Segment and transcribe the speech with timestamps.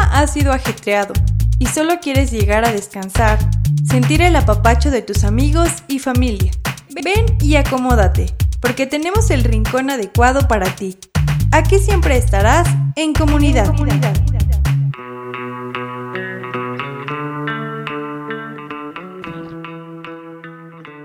[0.00, 1.14] día ha sido ajetreado
[1.58, 3.38] y solo quieres llegar a descansar,
[3.88, 6.52] sentir el apapacho de tus amigos y familia.
[6.90, 10.98] Ven y acomódate, porque tenemos el rincón adecuado para ti.
[11.52, 13.72] Aquí siempre estarás en comunidad.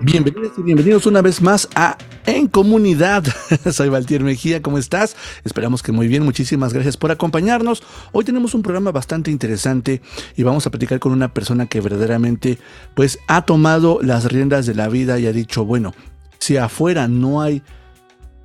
[0.08, 3.24] Bienvenidos y bienvenidos una vez más a En Comunidad.
[3.72, 5.16] Soy Valtier Mejía, ¿cómo estás?
[5.42, 7.82] Esperamos que muy bien, muchísimas gracias por acompañarnos.
[8.12, 10.00] Hoy tenemos un programa bastante interesante
[10.36, 12.60] y vamos a platicar con una persona que verdaderamente
[12.94, 15.92] pues ha tomado las riendas de la vida y ha dicho, bueno,
[16.38, 17.64] si afuera no hay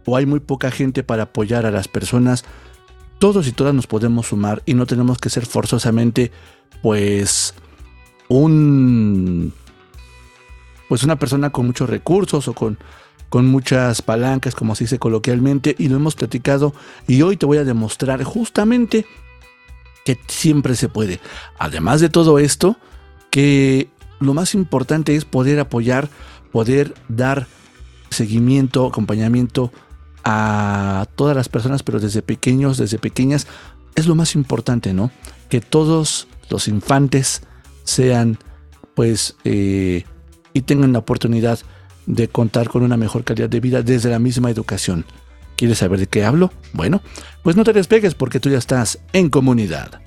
[0.08, 2.44] o hay muy poca gente para apoyar a las personas,
[3.20, 6.32] todos y todas nos podemos sumar y no tenemos que ser forzosamente
[6.82, 7.54] pues
[8.30, 9.54] un
[10.92, 12.78] pues una persona con muchos recursos o con,
[13.30, 16.74] con muchas palancas, como se dice coloquialmente, y lo hemos platicado
[17.08, 19.06] y hoy te voy a demostrar justamente
[20.04, 21.22] que siempre se puede.
[21.58, 22.76] Además de todo esto,
[23.30, 23.88] que
[24.20, 26.10] lo más importante es poder apoyar,
[26.52, 27.48] poder dar
[28.10, 29.72] seguimiento, acompañamiento
[30.26, 33.48] a todas las personas, pero desde pequeños, desde pequeñas,
[33.96, 35.10] es lo más importante, ¿no?
[35.48, 37.44] Que todos los infantes
[37.86, 38.40] sean,
[38.94, 40.04] pues, eh,
[40.54, 41.60] y tengan la oportunidad
[42.06, 45.06] de contar con una mejor calidad de vida desde la misma educación.
[45.56, 46.52] ¿Quieres saber de qué hablo?
[46.74, 47.02] Bueno,
[47.44, 50.02] pues no te despegues porque tú ya estás en comunidad.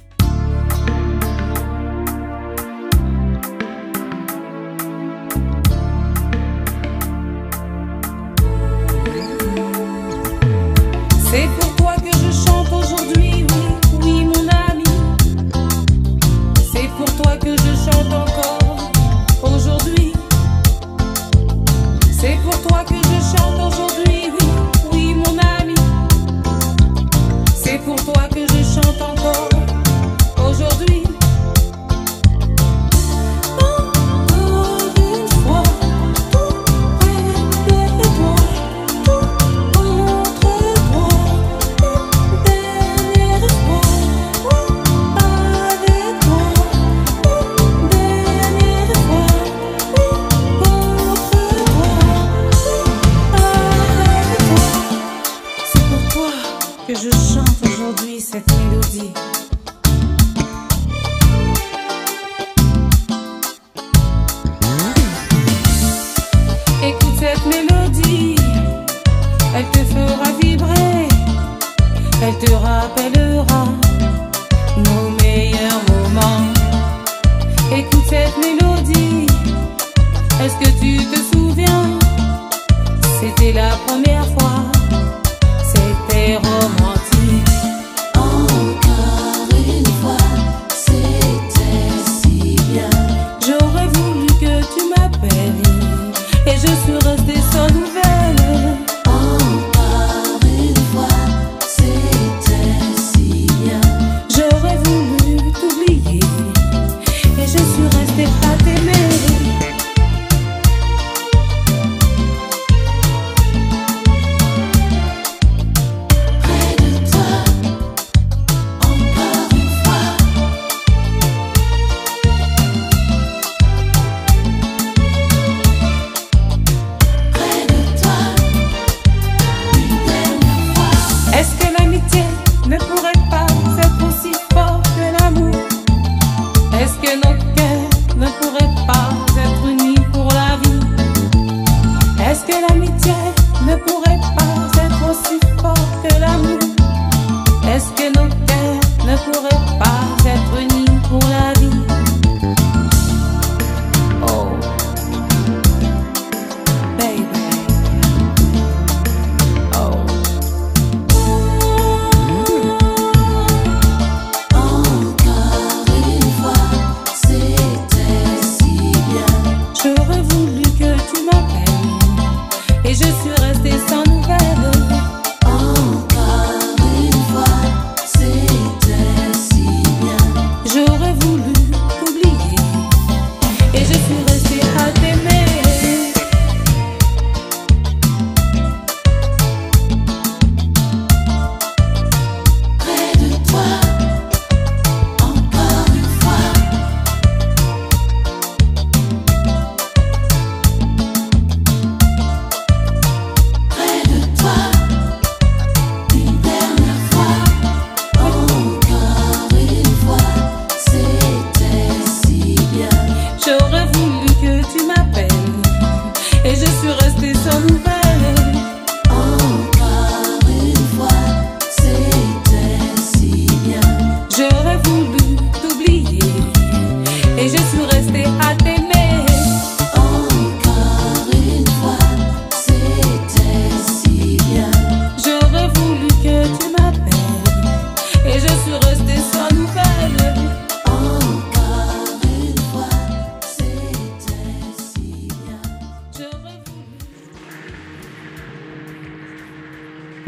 [11.30, 11.73] Sei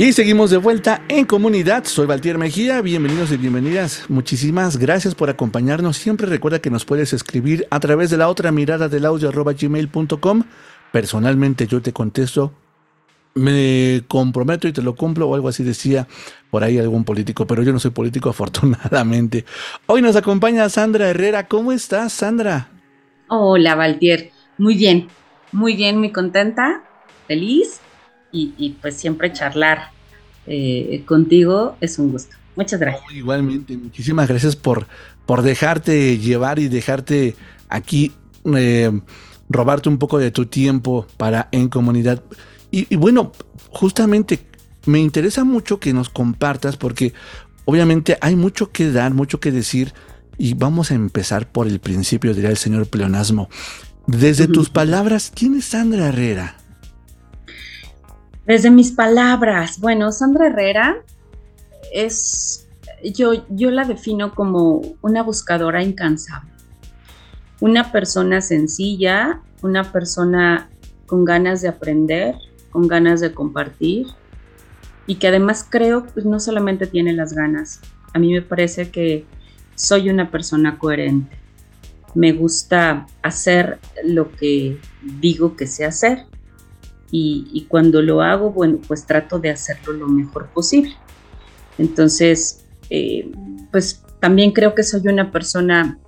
[0.07, 1.83] Y seguimos de vuelta en comunidad.
[1.85, 2.81] Soy Valtier Mejía.
[2.81, 4.05] Bienvenidos y bienvenidas.
[4.09, 5.97] Muchísimas gracias por acompañarnos.
[5.97, 9.53] Siempre recuerda que nos puedes escribir a través de la otra mirada del audio arroba
[9.55, 10.45] gmail.com.
[10.93, 12.53] Personalmente yo te contesto.
[13.35, 16.07] Me comprometo y te lo cumplo o algo así decía
[16.53, 19.45] por ahí algún político, pero yo no soy político afortunadamente.
[19.87, 21.49] Hoy nos acompaña Sandra Herrera.
[21.49, 22.69] ¿Cómo estás, Sandra?
[23.27, 24.31] Hola, Valtier.
[24.57, 25.09] Muy bien,
[25.51, 26.85] muy bien, muy contenta,
[27.27, 27.81] feliz
[28.31, 29.96] y, pues siempre charlar
[30.47, 32.37] eh, contigo es un gusto.
[32.57, 33.13] Muchas gracias.
[33.13, 34.87] igualmente, muchísimas gracias por,
[35.27, 37.37] por dejarte llevar y dejarte
[37.69, 38.13] aquí
[38.55, 38.91] eh,
[39.49, 42.23] robarte un poco de tu tiempo para en comunidad.
[42.71, 43.33] Y, y, bueno,
[43.71, 44.41] justamente
[44.87, 47.13] me interesa mucho que nos compartas porque
[47.65, 49.93] obviamente hay mucho que dar, mucho que decir
[50.39, 53.49] y vamos a empezar por el principio, diría el señor pleonasmo.
[54.07, 56.57] Desde tus palabras, ¿quién es Sandra Herrera?
[58.47, 61.03] Desde mis palabras, bueno, Sandra Herrera
[61.93, 62.69] es,
[63.03, 66.53] yo, yo la defino como una buscadora incansable,
[67.61, 70.71] una persona sencilla, una persona
[71.07, 72.37] con ganas de aprender,
[72.71, 74.07] con ganas de compartir
[75.09, 77.81] y que además creo que no solamente tiene las ganas,
[78.15, 79.25] a mí me parece que
[79.75, 81.37] soy una persona coherente.
[82.15, 86.27] Me gusta hacer lo que digo que sé hacer
[87.11, 90.95] y, cuando lo hago, bueno, pues trato de hacerlo lo mejor posible.
[91.79, 93.31] Entonces, eh,
[93.71, 95.99] pues también creo que soy una persona,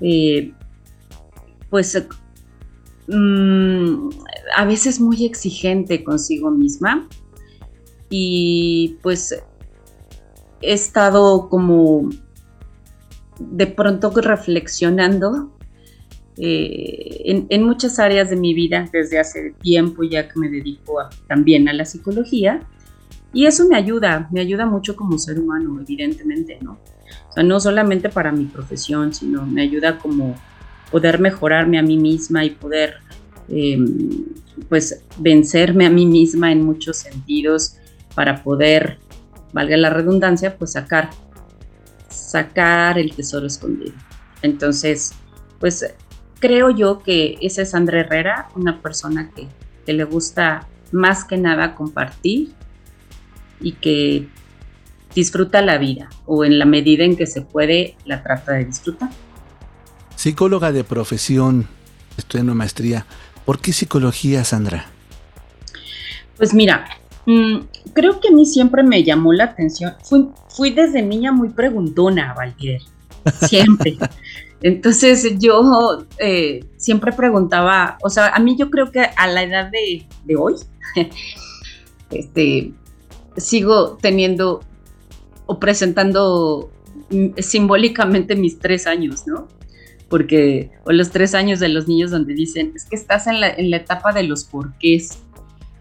[0.00, 0.52] eh,
[1.70, 2.06] pues
[3.06, 4.08] mm,
[4.56, 7.08] a veces muy exigente consigo misma
[8.08, 9.34] y pues
[10.60, 12.08] he estado como
[13.38, 15.53] de pronto reflexionando
[16.36, 20.98] eh, en, muchas áreas de mi vida desde hace tiempo ya que me dedico
[21.28, 22.60] también a la psicología
[23.32, 26.78] y eso me ayuda, me ayuda mucho como ser humano, evidentemente, ¿no?
[27.28, 30.36] O sea, no solamente para mi profesión, sino me ayuda como
[30.90, 32.94] poder mejorarme a mí misma y poder,
[33.48, 34.24] em,
[34.68, 37.76] pues, vencerme a mí misma en muchos sentidos
[38.14, 38.98] para poder,
[39.52, 41.10] valga la redundancia, pues sacar,
[42.08, 43.94] sacar el tesoro escondido.
[44.42, 45.12] Entonces,
[45.58, 45.84] pues
[46.44, 49.48] creo yo que esa es Sandra Herrera, una persona que,
[49.90, 52.52] le gusta más que nada compartir
[53.62, 54.28] y que
[55.14, 59.08] disfruta la vida o en la medida en que se puede la trata de disfrutar.
[60.16, 61.66] Psicóloga de profesión,
[62.18, 63.06] estudiando maestría.
[63.46, 64.84] ¿Por qué psicología, Sandra?
[66.36, 66.84] Pues mira,
[67.24, 67.56] mm,
[67.94, 69.94] creo que a mí siempre me llamó la atención.
[70.04, 72.82] Fui, fui desde niña muy preguntona, Valtier.
[73.48, 73.96] Siempre.
[74.62, 79.70] Entonces yo eh, siempre preguntaba, o sea, a mí yo creo que a la edad
[79.70, 80.54] de, hoy,
[82.10, 82.72] este,
[83.36, 84.62] sigo teniendo
[85.46, 86.70] o presentando
[87.38, 89.48] simbólicamente mis tres años, ¿no?
[90.08, 93.48] Porque, o los tres años de los niños donde dicen, es que estás en la,
[93.48, 95.18] etapa de los porqués.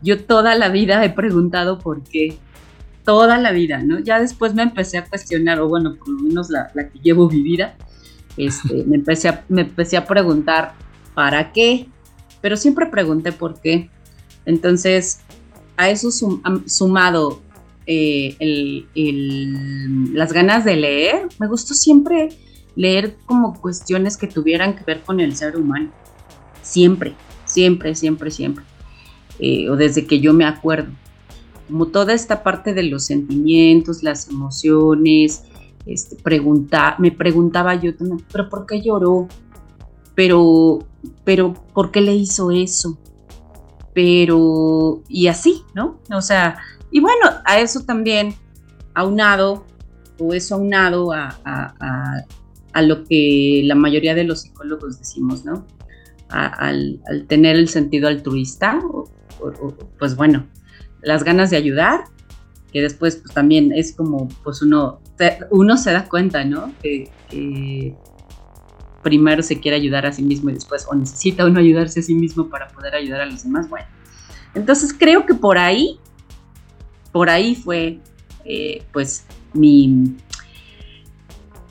[0.01, 2.37] Yo toda la vida he preguntado por qué,
[3.05, 3.99] toda la vida, ¿no?
[3.99, 7.29] Ya después me empecé a cuestionar, o bueno, por lo menos la, la que llevo
[7.29, 7.75] vivida,
[8.37, 10.73] este, me, empecé a, me empecé a preguntar,
[11.13, 11.87] ¿para qué?
[12.41, 13.89] Pero siempre pregunté por qué.
[14.45, 15.21] Entonces,
[15.77, 16.09] a eso
[16.65, 17.41] sumado
[17.85, 18.85] eh,
[20.13, 22.29] las ganas de leer, me gustó siempre
[22.75, 25.91] leer como cuestiones que tuvieran que ver con el ser humano.
[26.61, 27.13] Siempre,
[27.45, 28.63] siempre, siempre, siempre.
[29.39, 30.91] Eh, o desde que yo me acuerdo.
[31.67, 35.43] Como toda esta parte de los sentimientos, las emociones,
[35.85, 36.17] este,
[36.99, 39.27] me preguntaba yo también, pero ¿por qué lloró?
[40.15, 40.79] Pero,
[41.23, 42.97] pero, ¿por qué le hizo eso?
[43.93, 45.99] Pero, y así, ¿no?
[46.15, 46.59] O sea,
[46.91, 48.35] y bueno, a eso también
[48.93, 49.65] aunado,
[50.19, 55.65] o eso aunado a, a, lo que la mayoría de los psicólogos decimos, ¿no?
[56.29, 58.81] Al, tener el sentido altruista,
[59.99, 60.47] pues bueno,
[61.01, 62.05] las ganas de ayudar,
[62.71, 65.02] que después pues también es como, pues uno
[65.49, 66.71] uno se da cuenta, ¿no?
[66.81, 67.09] Que,
[69.01, 72.15] primero se quiere ayudar a sí mismo y después, o necesita uno ayudarse a sí
[72.15, 73.69] mismo para poder ayudar a los demás.
[73.69, 73.85] Bueno,
[74.55, 75.99] entonces creo que por ahí,
[77.11, 77.99] por ahí fue,
[78.45, 80.15] eh, pues, mi,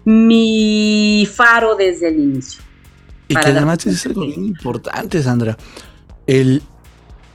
[0.05, 2.63] mi faro desde el inicio.
[3.29, 5.57] Y que además es algo bien importante, Sandra.
[6.27, 6.63] El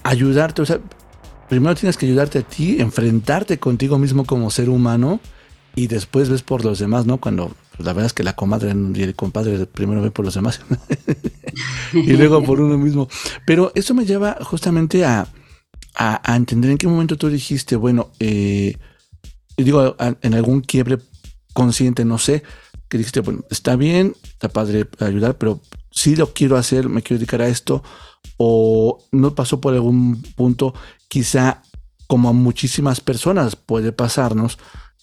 [0.04, 0.80] ayudarte, o sea,
[1.50, 5.20] primero tienes que ayudarte a ti, enfrentarte contigo mismo como ser humano
[5.78, 7.20] y después ves por los demás, ¿no?
[7.20, 10.34] Cuando pues, la verdad es que la comadre y el compadre primero ve por los
[10.34, 10.60] demás
[11.94, 13.08] y luego por uno mismo.
[13.46, 15.28] Pero eso me lleva justamente a,
[15.94, 18.76] a, entender en qué momento tú dijiste, bueno, eh,
[19.56, 20.98] digo, en algún quiebre
[21.54, 22.42] consciente, no sé,
[22.90, 27.20] que dijiste, bueno, está bien, está padre ayudar, pero si lo quiero hacer, me quiero
[27.20, 27.84] dedicar a esto,
[28.38, 30.74] o no pasó por algún punto,
[31.08, 31.62] quizá
[32.08, 34.58] como a muchísimas personas puede pasarnos,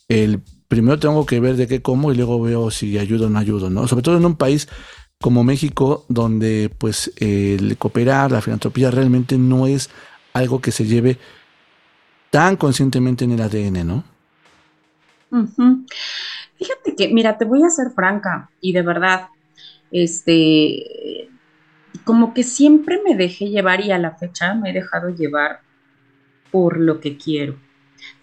[0.08, 3.38] el primero tengo que ver de qué como y luego veo si ayudo o no
[3.38, 3.86] ayudo, ¿no?
[3.88, 4.68] Sobre todo en un país
[5.20, 9.90] como México, donde pues el cooperar, la filantropía realmente no es
[10.32, 11.18] algo que se lleve
[12.30, 14.04] tan conscientemente en el ADN, ¿no?
[16.58, 19.28] Fíjate que, mira, te voy a ser franca y de verdad,
[19.90, 21.28] este,
[22.04, 25.60] como que siempre me dejé llevar y a la fecha me he dejado llevar
[26.50, 27.56] por lo que quiero.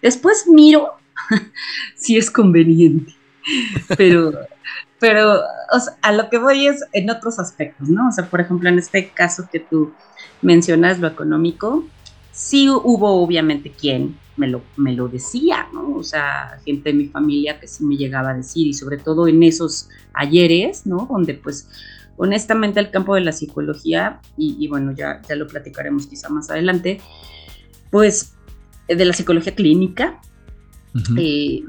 [0.00, 0.94] Después miro
[1.96, 3.14] si es conveniente,
[3.96, 4.32] pero,
[4.98, 5.40] pero
[6.02, 8.08] a lo que voy es en otros aspectos, ¿no?
[8.08, 9.92] O sea, por ejemplo, en este caso que tú
[10.42, 11.84] mencionas, lo económico,
[12.32, 15.94] sí hubo obviamente quien me lo, me lo decía, ¿no?
[15.94, 19.28] O sea, gente de mi familia que sí me llegaba a decir, y sobre todo
[19.28, 21.06] en esos ayeres, ¿no?
[21.10, 21.68] Donde pues
[22.16, 27.00] honestamente el campo de la psicología, y, bueno, ya, ya lo platicaremos quizá más adelante,
[27.90, 28.34] pues
[28.88, 30.20] de la psicología clínica,
[31.16, 31.62] eh,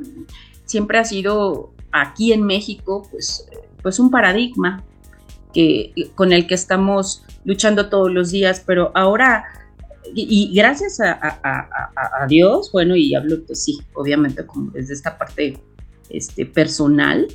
[0.65, 3.48] siempre ha sido aquí en México, pues,
[3.82, 4.84] pues un paradigma
[5.53, 9.46] que, con el que estamos luchando todos los días, pero ahora
[10.15, 15.58] y, gracias a, Dios, bueno, y hablo, pues sí, obviamente como desde esta parte
[16.10, 17.27] este, personal,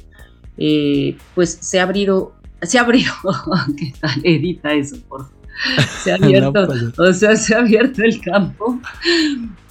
[0.57, 3.13] eh, pues se ha abrido, se ha abrido,
[3.79, 4.21] ¿qué tal?
[4.23, 5.39] Edita eso, por favor.
[6.03, 8.81] Se ha abierto, pues, o sea, se ha abierto el campo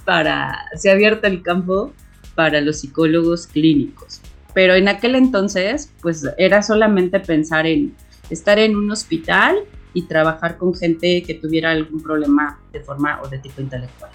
[0.04, 1.92] para, se ha abierto el campo
[2.38, 4.20] para los psicólogos clínicos.
[4.54, 7.96] Pero en aquel entonces, pues era solamente pensar en
[8.30, 9.56] estar en un hospital
[9.92, 14.12] y trabajar con gente que tuviera algún problema de forma o de tipo intelectual.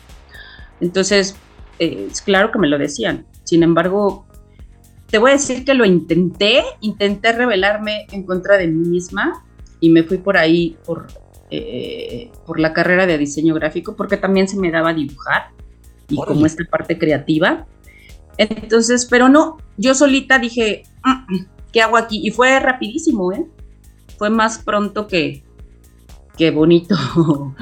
[0.80, 1.36] Entonces,
[1.80, 3.26] eh, es claro que me lo decían.
[3.44, 4.26] Sin embargo,
[5.08, 9.44] te voy a decir que lo intenté, intenté rebelarme en contra de mí misma
[9.82, 11.08] y me fui por ahí por,
[11.52, 15.50] eh, por la carrera de diseño gráfico porque también se me daba dibujar
[16.08, 17.68] y como esta parte creativa.
[18.38, 22.22] Entonces, pero no, yo solita dije, mm, mm, ¿qué hago aquí?
[22.24, 23.46] Y fue rapidísimo, ¿eh?
[24.18, 25.44] Fue más pronto que,
[26.38, 26.96] qué bonito,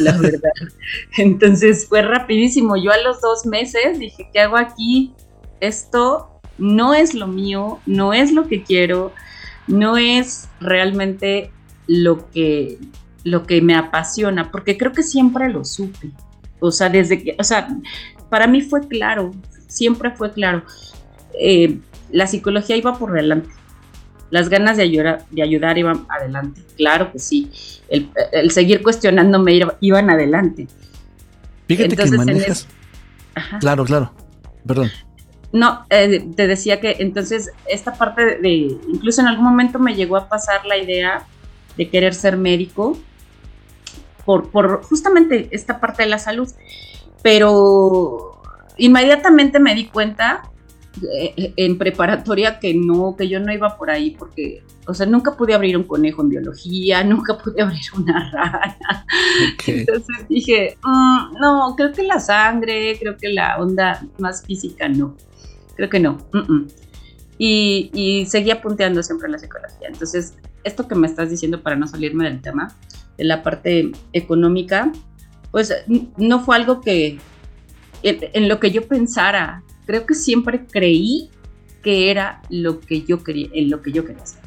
[0.00, 0.52] la verdad.
[1.16, 2.76] Entonces fue rapidísimo.
[2.76, 5.12] Yo a los dos meses dije, ¿qué hago aquí?
[5.60, 9.12] Esto no es lo mío, no es lo que quiero,
[9.66, 11.52] no es realmente
[11.86, 12.78] lo que,
[13.24, 16.10] lo que me apasiona, porque creo que siempre lo supe.
[16.60, 17.68] O sea, desde que, o sea,
[18.28, 19.30] para mí fue claro,
[19.68, 20.64] siempre fue claro.
[21.40, 21.78] Eh,
[22.10, 23.50] la psicología iba por delante
[24.30, 27.50] las ganas de ayudar, de ayudar iban adelante, claro que sí.
[27.88, 30.68] El, seguir cuestionándome iban adelante.
[31.66, 32.66] Fíjate que manejas.
[33.60, 34.12] Claro, claro.
[34.66, 34.90] Perdón.
[35.52, 40.16] No, eh, te decía que entonces esta parte de, incluso en algún momento me llegó
[40.16, 41.26] a pasar la idea
[41.78, 42.98] de querer ser médico
[44.26, 46.50] por, por justamente esta parte de la salud,
[47.22, 48.27] pero
[48.78, 50.42] inmediatamente me di cuenta
[51.12, 55.36] eh, en preparatoria que no, que yo no iba por ahí porque, o sea, nunca
[55.36, 59.06] pude abrir un conejo en biología, nunca pude abrir una rana.
[59.66, 65.16] Entonces dije, mm, no, creo que la sangre, creo que la onda más física no,
[65.76, 66.18] creo que no.
[67.38, 69.88] Y, y seguía punteando siempre la psicología.
[69.88, 72.74] Entonces, esto que me estás diciendo para no salirme del tema,
[73.16, 74.90] de la parte económica,
[75.52, 75.72] pues
[76.16, 77.18] no fue algo que
[78.02, 81.30] en lo que yo pensara creo que siempre creí
[81.82, 84.42] que era lo que yo quería, en lo que yo quería hacer.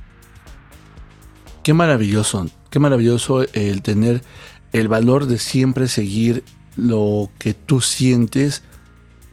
[1.64, 4.22] Qué maravilloso, qué maravilloso el tener
[4.72, 6.44] el valor de siempre seguir
[6.76, 8.64] lo que tú sientes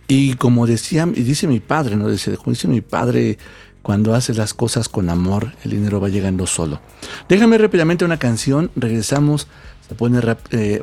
[0.08, 3.36] y como decía y dice mi padre, no dice, como dice mi padre,
[3.82, 6.80] cuando haces las cosas con amor, el dinero va llegando solo.
[7.28, 9.46] Déjame rápidamente una canción, regresamos,
[9.88, 10.82] se pone eh,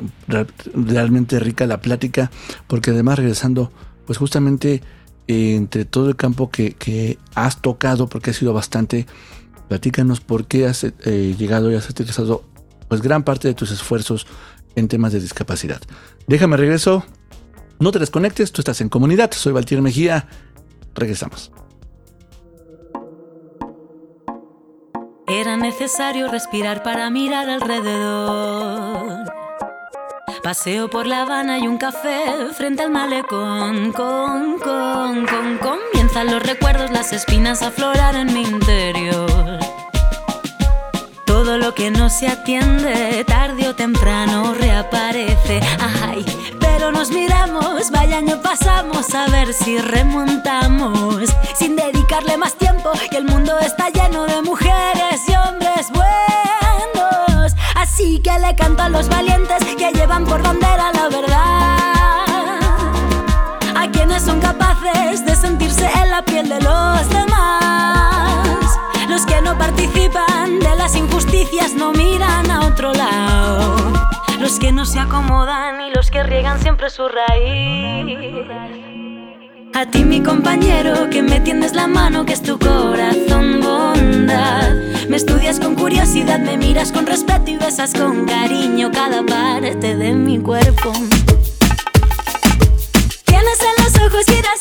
[0.74, 2.30] realmente rica la plática,
[2.66, 3.70] porque además regresando,
[4.04, 4.82] pues justamente
[5.28, 9.06] entre todo el campo que, has tocado, porque ha sido bastante,
[9.68, 12.44] platícanos por qué has eh, llegado y has utilizado
[12.88, 14.26] pues gran parte de tus esfuerzos
[14.76, 15.80] en temas de discapacidad.
[16.26, 17.04] Déjame regreso,
[17.78, 20.28] no te desconectes, tú estás en comunidad, soy Valtier Mejía,
[20.94, 21.52] regresamos.
[25.28, 29.26] Era necesario respirar para mirar alrededor
[30.46, 32.24] Paseo por La Habana y un café
[32.56, 33.90] frente al malecón.
[33.90, 39.58] Con, comienzan los recuerdos, las espinas a aflorar en mi interior.
[41.26, 45.60] Todo lo que no se atiende, tarde o temprano reaparece.
[45.80, 46.24] Ay,
[46.76, 51.30] pero nos miramos, vaya año pasamos a ver si remontamos.
[51.54, 57.54] Sin dedicarle más tiempo, que el mundo está lleno de mujeres y hombres buenos.
[57.74, 61.78] Así que le canto a los valientes que llevan por bandera la verdad.
[63.74, 68.78] A quienes son capaces de sentirse en la piel de los demás.
[69.08, 74.06] Los que no participan de las injusticias no miran a otro lado
[74.40, 78.46] los que no se acomodan y los que riegan siempre su raíz.
[79.74, 84.72] A ti mi compañero que me tiendes la mano que es tu corazón bondad.
[85.08, 90.12] Me estudias con curiosidad, me miras con respeto y besas con cariño cada parte de
[90.12, 90.92] mi cuerpo.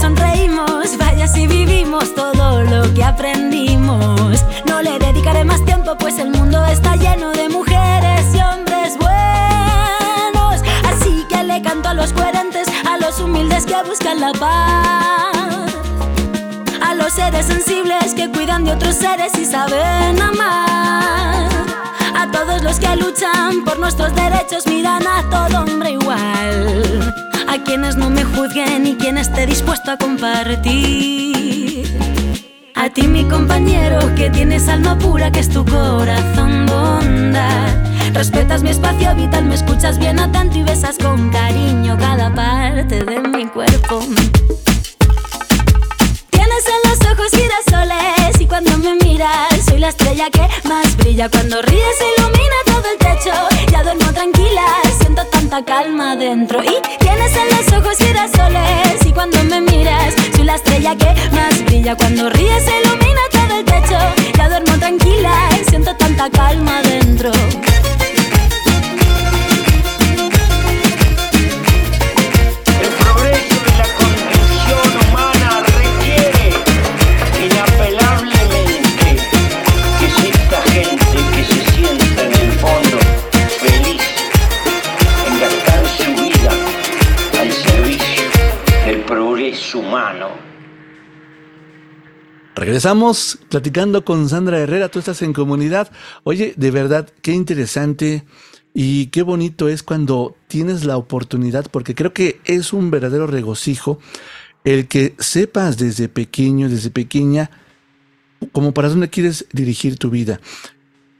[0.00, 4.44] Sonreímos, vaya si vivimos todo lo que aprendimos.
[4.66, 10.60] No le dedicaré más tiempo, pues el mundo está lleno de mujeres y hombres buenos.
[10.84, 15.72] Así que le canto a los coherentes, a los humildes que buscan la paz.
[16.84, 21.48] A los seres sensibles que cuidan de otros seres y saben amar.
[22.16, 27.31] A todos los que luchan por nuestros derechos, miran a todo hombre igual.
[27.52, 31.84] A quienes no me juzguen y quien esté dispuesto a compartir.
[32.74, 37.68] A ti mi compañero que tienes alma pura que es tu corazón bondad.
[38.14, 43.20] Respetas mi espacio vital, me escuchas bien atento y besas con cariño cada parte de
[43.20, 44.00] mi cuerpo.
[46.30, 51.28] Tienes en los ojos girasoles y cuando me miras soy la estrella que más brilla.
[51.28, 53.32] Cuando ríes ilumina todo el techo,
[53.70, 54.64] ya duermo tranquila,
[55.00, 56.62] siento tanta calma dentro.
[56.62, 61.64] Y tienes en los ojos girasoles y cuando me miras soy la estrella que más
[61.64, 61.96] brilla.
[61.96, 63.98] Cuando ríes ilumina todo el techo,
[64.36, 67.30] ya duermo tranquila, siento tanta calma dentro.
[92.54, 95.90] Regresamos platicando con Sandra Herrera, tú estás en comunidad.
[96.24, 98.24] Oye, de verdad, qué interesante
[98.74, 103.98] y qué bonito es cuando tienes la oportunidad, porque creo que es un verdadero regocijo
[104.64, 107.50] el que sepas desde pequeño, desde pequeña,
[108.52, 110.40] como para dónde quieres dirigir tu vida.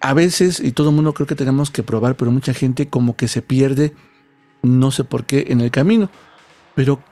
[0.01, 3.17] A veces, y todo el mundo creo que tenemos que probar, pero mucha gente como
[3.17, 3.95] que se pierde,
[4.63, 6.11] no sé por qué, en el camino.
[6.75, 7.03] Pero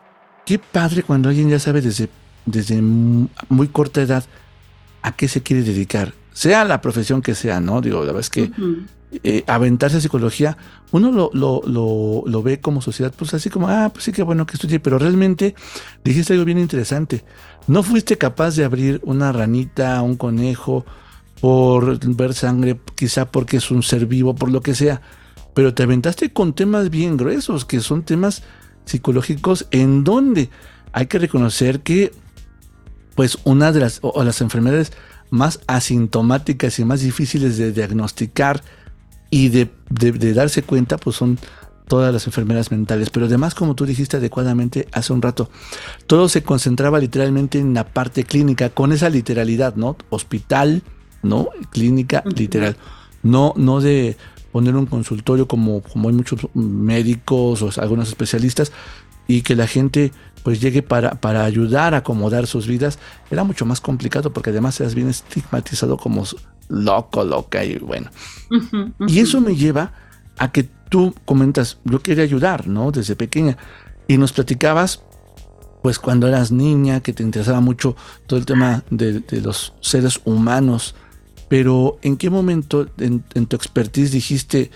[0.45, 2.09] qué padre cuando alguien ya sabe desde
[2.47, 4.25] desde muy corta edad
[5.03, 7.81] a qué se quiere dedicar, sea la profesión que sea, ¿no?
[7.81, 8.51] Digo, la verdad es que
[9.23, 10.57] eh, aventarse a psicología,
[10.91, 14.47] uno lo, lo, lo, ve como sociedad, pues así como, ah, pues sí que bueno
[14.47, 15.55] que estudie, pero realmente
[16.05, 17.25] dijiste algo bien interesante.
[17.67, 20.85] No fuiste capaz de abrir una ranita, un conejo,
[21.41, 25.01] por ver sangre, quizá porque es un ser vivo, por lo que sea,
[25.55, 28.43] pero te aventaste con temas bien gruesos, que son temas
[28.91, 30.51] psicológicos en donde
[30.93, 32.13] hay que reconocer que
[33.15, 34.93] pues una de las, o las enfermedades
[35.31, 38.63] más asintomáticas y más difíciles de diagnosticar
[39.31, 39.71] y de,
[40.35, 41.39] darse cuenta, pues son
[41.87, 43.11] todas las enfermedades mentales.
[43.11, 45.51] Pero además, como tú dijiste adecuadamente hace un rato,
[46.07, 49.97] todo se concentraba literalmente en la parte clínica, con esa literalidad, ¿no?
[50.11, 50.83] Hospital,
[51.23, 51.49] ¿no?
[51.71, 52.77] Clínica, literal.
[53.23, 54.17] No, no de
[54.53, 58.73] poner un consultorio como, como hay muchos médicos o algunos especialistas
[59.27, 62.99] y que la gente pues llegue para, para ayudar a acomodar sus vidas,
[63.31, 66.25] era mucho más complicado porque además eras bien estigmatizado como
[66.69, 68.11] loco, loca y bueno.
[69.07, 69.93] Y eso me lleva
[70.39, 72.91] a que tú comentas, yo quería ayudar, ¿no?
[72.91, 73.59] Desde pequeña.
[74.09, 75.03] Y nos platicabas,
[75.83, 80.95] pues cuando eras niña, que te interesaba mucho todo el tema de, los seres humanos.
[81.51, 84.71] Pero ¿en qué momento en, tu expertise dijiste,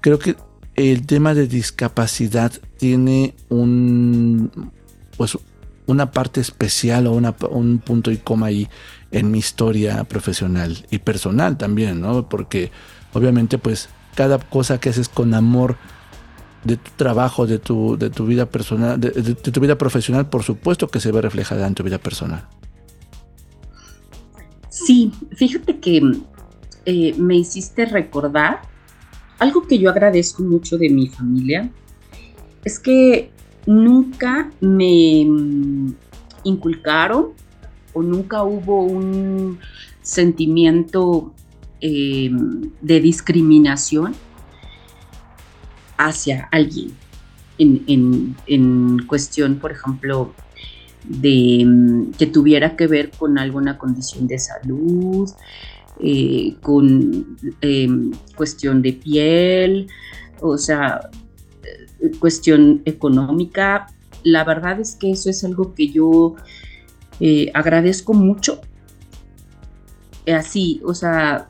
[0.00, 0.34] creo que
[0.74, 4.50] el tema de discapacidad tiene un,
[5.16, 5.38] pues,
[5.86, 8.68] una parte especial o un punto y coma ahí
[9.12, 12.28] en mi historia profesional y personal también, ¿no?
[12.28, 12.72] Porque
[13.12, 15.76] obviamente pues cada cosa que haces con amor
[16.64, 20.88] de tu trabajo, de tu, de tu vida personal, de, tu vida profesional, por supuesto
[20.88, 22.48] que se ve reflejada en tu vida personal.
[24.84, 26.02] Sí, fíjate que
[26.84, 28.60] eh, me hiciste recordar
[29.38, 31.70] algo que yo agradezco mucho de mi familia,
[32.62, 33.30] es que
[33.64, 35.94] nunca me mm,
[36.44, 37.28] inculcaron
[37.94, 39.58] o nunca hubo un
[40.02, 41.32] sentimiento
[41.80, 42.30] eh,
[42.82, 44.14] de discriminación
[45.96, 46.92] hacia alguien
[47.58, 50.34] en, cuestión, por ejemplo,
[51.08, 55.30] de mm, que tuviera que ver con alguna condición de salud,
[56.00, 59.88] eh, con em, cuestión de piel,
[60.40, 61.10] o sea,
[62.00, 63.86] eh, cuestión económica.
[64.22, 66.34] La verdad es que eso es algo que yo
[67.20, 68.60] eh, agradezco mucho.
[70.26, 71.48] Así, o sea,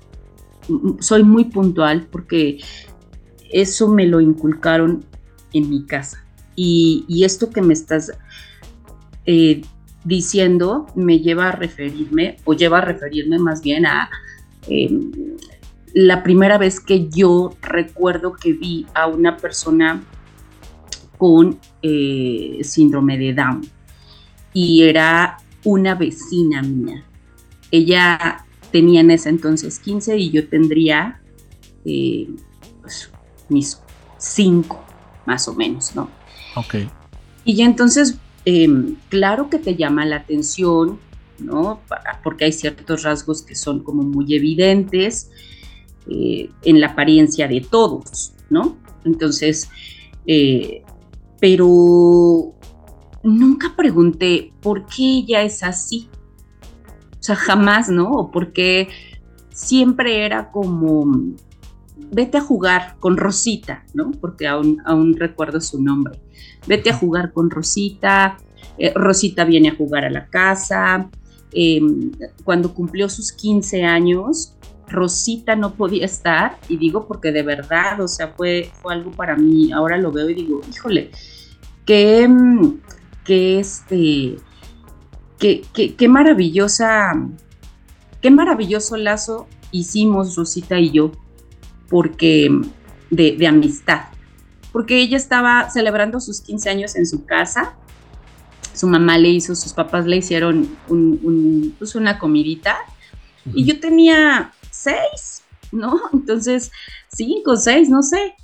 [1.01, 2.59] soy muy puntual porque
[3.51, 5.05] eso me lo inculcaron
[5.53, 6.25] en mi casa.
[6.55, 8.13] Y, esto que me estás
[9.27, 9.63] eh,
[10.05, 14.09] diciendo me lleva a referirme, o lleva a referirme más bien a
[14.69, 15.11] em,
[15.93, 20.05] la primera vez que yo recuerdo que vi a una persona
[21.17, 23.67] con eh, síndrome de Down.
[24.53, 27.05] Y era una vecina mía.
[27.71, 31.21] Ella tenía en ese entonces 15 y yo tendría
[31.85, 32.29] eh,
[32.83, 33.11] pues,
[33.49, 33.81] mis
[34.19, 34.85] 5,
[35.27, 36.11] más o menos, ¿no?
[36.57, 36.77] Ok.
[37.45, 40.99] Y ya entonces, em, claro que te llama la atención,
[41.39, 41.81] ¿no?
[42.25, 45.31] Porque hay ciertos rasgos que son como muy evidentes
[46.09, 48.77] eh, en la apariencia de todos, ¿no?
[49.05, 49.69] Entonces,
[50.27, 50.83] eh,
[51.41, 52.55] pero
[53.23, 56.09] nunca pregunté por qué ella es así.
[57.19, 58.11] O sea, jamás, ¿no?
[58.13, 58.89] O por qué
[59.51, 61.35] siempre era como,
[61.97, 64.11] vete a jugar con Rosita, ¿no?
[64.13, 66.21] Porque aún, aún recuerdo su nombre.
[66.67, 68.37] Vete a jugar con Rosita.
[68.79, 71.09] Eh, Rosita viene a jugar a la casa.
[71.53, 72.13] Em,
[72.45, 74.57] cuando cumplió sus 15 años,
[74.89, 79.37] Rosita no podía estar, y digo porque de verdad, o sea, fue, fue algo para
[79.37, 81.11] mí, ahora lo veo y digo, híjole,
[81.85, 82.29] qué,
[83.25, 84.37] qué este,
[85.39, 87.13] qué, maravillosa,
[88.21, 91.13] qué maravilloso lazo hicimos Rosita y yo,
[91.89, 92.51] porque
[93.11, 94.07] de, amistad,
[94.73, 97.77] porque ella estaba celebrando sus 15 años en su casa,
[98.75, 102.77] su mamá le hizo, sus papás le hicieron un, pues una comidita,
[103.55, 106.01] y yo tenía seis, ¿no?
[106.13, 106.71] Entonces,
[107.09, 108.35] cinco, seis, no sé.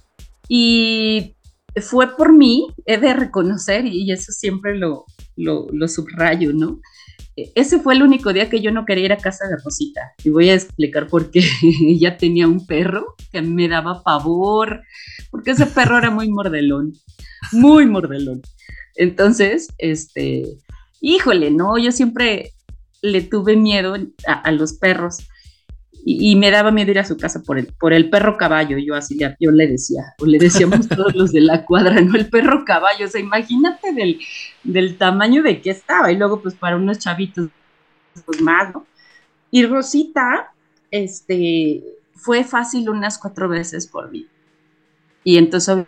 [0.48, 1.34] Y
[1.80, 6.80] fue por mí, he de reconocer, y eso siempre lo, lo, subrayo, ¿no?
[7.36, 10.12] E, ese fue el único día que yo no quería ir a casa de Rosita.
[10.24, 11.40] Y voy a explicar por qué.
[11.82, 14.82] Ella tenía un perro que me daba pavor,
[15.30, 16.92] porque ese perro era muy mordelón,
[17.52, 18.42] muy mordelón.
[18.96, 20.44] Entonces, este,
[21.00, 22.52] híjole, no, yo siempre
[23.00, 25.26] le tuve miedo a los perros
[26.04, 28.94] y, me daba miedo ir a su casa por el, por el perro caballo, yo
[28.94, 32.16] así yo le decía, o le decíamos todos los de la cuadra, ¿no?
[32.16, 34.20] El perro caballo, o sea, imagínate del,
[34.64, 37.48] del tamaño de que estaba, y luego pues para unos chavitos
[38.26, 38.86] pues más, ¿no?
[39.50, 40.52] Y Rosita,
[40.90, 41.82] este,
[42.14, 44.26] fue fácil unas cuatro veces por mí.
[45.24, 45.86] Y entonces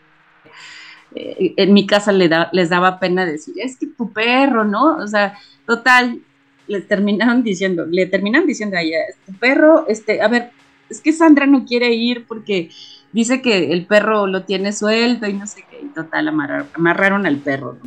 [1.15, 4.97] eh, en mi casa le da, les daba pena decir, es que tu perro, ¿no?
[4.97, 6.21] O sea, total,
[6.67, 10.51] le terminaron diciendo, le terminan diciendo a ella, tu perro, este, a ver,
[10.89, 12.71] es que Sandra no quiere ir porque
[13.13, 17.37] dice que el perro lo tiene suelto y no sé qué, y total, amarraron al
[17.39, 17.79] perro,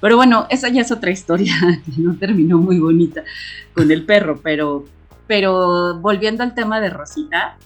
[0.00, 3.24] Pero bueno, esa ya es otra historia que no terminó muy bonita
[3.74, 4.84] con el perro, pero,
[5.26, 7.56] pero volviendo al tema de Rosita,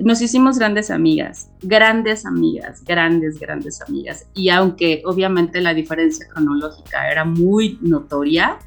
[0.00, 4.26] nos hicimos grandes amigas, grandes amigas, grandes, grandes amigas.
[4.34, 8.58] Y aunque obviamente la diferencia cronológica era muy notoria,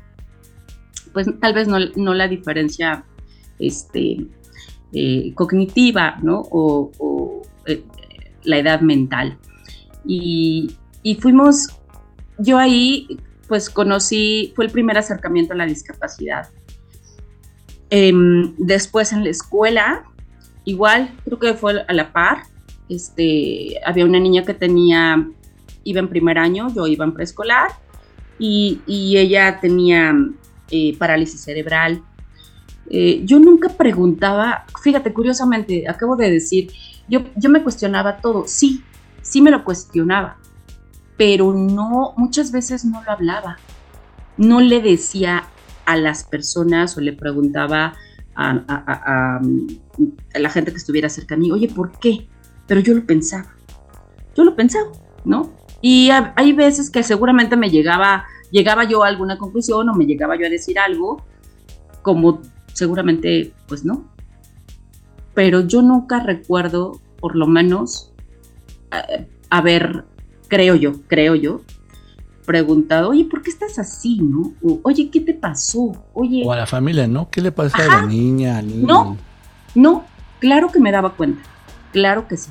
[1.13, 3.05] pues tal vez no, la diferencia
[3.59, 4.25] este,
[4.93, 6.43] eh, cognitiva, ¿no?
[6.51, 7.83] O, eh,
[8.43, 9.37] la edad mental.
[10.05, 10.75] Y,
[11.19, 11.67] fuimos,
[12.37, 16.49] yo ahí pues conocí, fue el primer acercamiento a la discapacidad.
[17.89, 20.03] Em, después en la escuela,
[20.65, 22.43] igual, creo que fue a la par,
[22.89, 25.27] este, había una niña que tenía,
[25.83, 27.71] iba en primer año, yo iba en preescolar,
[28.37, 30.15] y, y ella tenía
[30.71, 32.03] eh, parálisis cerebral.
[32.89, 36.71] Eh, yo nunca preguntaba, fíjate, curiosamente, acabo de decir,
[37.07, 38.83] yo, yo me cuestionaba todo, sí,
[39.21, 40.37] sí me lo cuestionaba,
[41.17, 43.57] pero no, muchas veces no lo hablaba,
[44.37, 45.43] no le decía
[45.85, 47.93] a las personas o le preguntaba
[48.35, 49.39] a,
[50.33, 52.27] la gente que estuviera cerca de mí, oye, ¿por qué?
[52.67, 53.53] Pero yo lo pensaba,
[54.35, 54.87] yo lo pensaba,
[55.25, 55.51] ¿no?
[55.81, 60.37] Y hay veces que seguramente me llegaba, llegaba yo a alguna conclusión o me llegaba
[60.37, 61.23] yo a decir algo,
[62.01, 62.41] como
[62.73, 64.05] seguramente, pues no.
[65.33, 68.11] Pero yo nunca recuerdo, por lo menos,
[68.91, 70.05] eh, haber,
[70.47, 71.61] creo yo, creo yo,
[72.45, 74.53] preguntado, oye, ¿por qué estás así, no?
[74.81, 75.91] oye, ¿qué te pasó?
[76.13, 76.41] Oye.
[76.43, 77.29] O a la familia, ¿no?
[77.29, 78.61] ¿Qué le pasa a la niña?
[78.63, 79.17] No,
[79.75, 80.05] no,
[80.39, 81.43] claro que me daba cuenta,
[81.91, 82.49] claro que sí.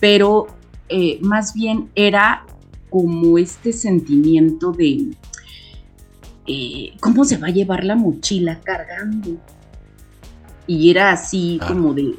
[0.00, 0.46] Pero
[0.88, 2.46] eh, más bien era
[2.94, 5.16] como este sentimiento de
[6.46, 9.36] eh, cómo se va a llevar la mochila cargando.
[10.68, 12.14] Y era así como de...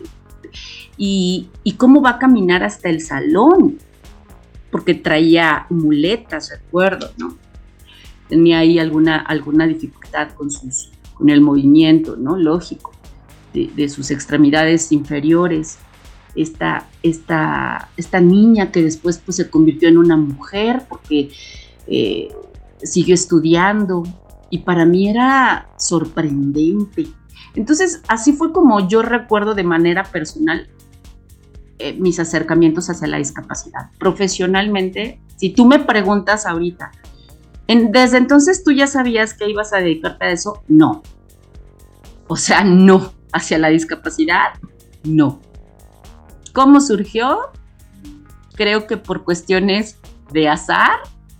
[0.97, 3.77] Y, y cómo va a caminar hasta el salón
[4.69, 7.38] porque traía muletas, recuerdo, ¿no?
[8.27, 12.35] Tenía ahí alguna, alguna dificultad con, sus, con el movimiento, ¿no?
[12.35, 12.91] Lógico,
[13.53, 15.77] de, sus extremidades inferiores.
[16.36, 21.32] Esta, esta, esta niña que después pues, se convirtió en una mujer porque
[21.88, 22.30] eh,
[22.84, 24.04] siguió estudiando
[24.50, 27.08] y para mí era sorprendente.
[27.56, 30.67] Entonces, así fue como yo recuerdo de manera personal
[31.78, 33.91] eh, mis acercamientos hacia la discapacidad.
[34.00, 36.91] Profesionalmente, si tú me preguntas ahorita,
[37.67, 40.63] ¿desde entonces tú ya sabías que ibas a dedicarte a eso?
[40.67, 41.04] No.
[42.28, 43.13] O sea, no.
[43.34, 44.54] Hacia la discapacidad,
[45.04, 45.41] no.
[46.56, 47.38] ¿Cómo surgió?
[48.56, 49.98] Creo que por cuestiones
[50.32, 51.00] de azar,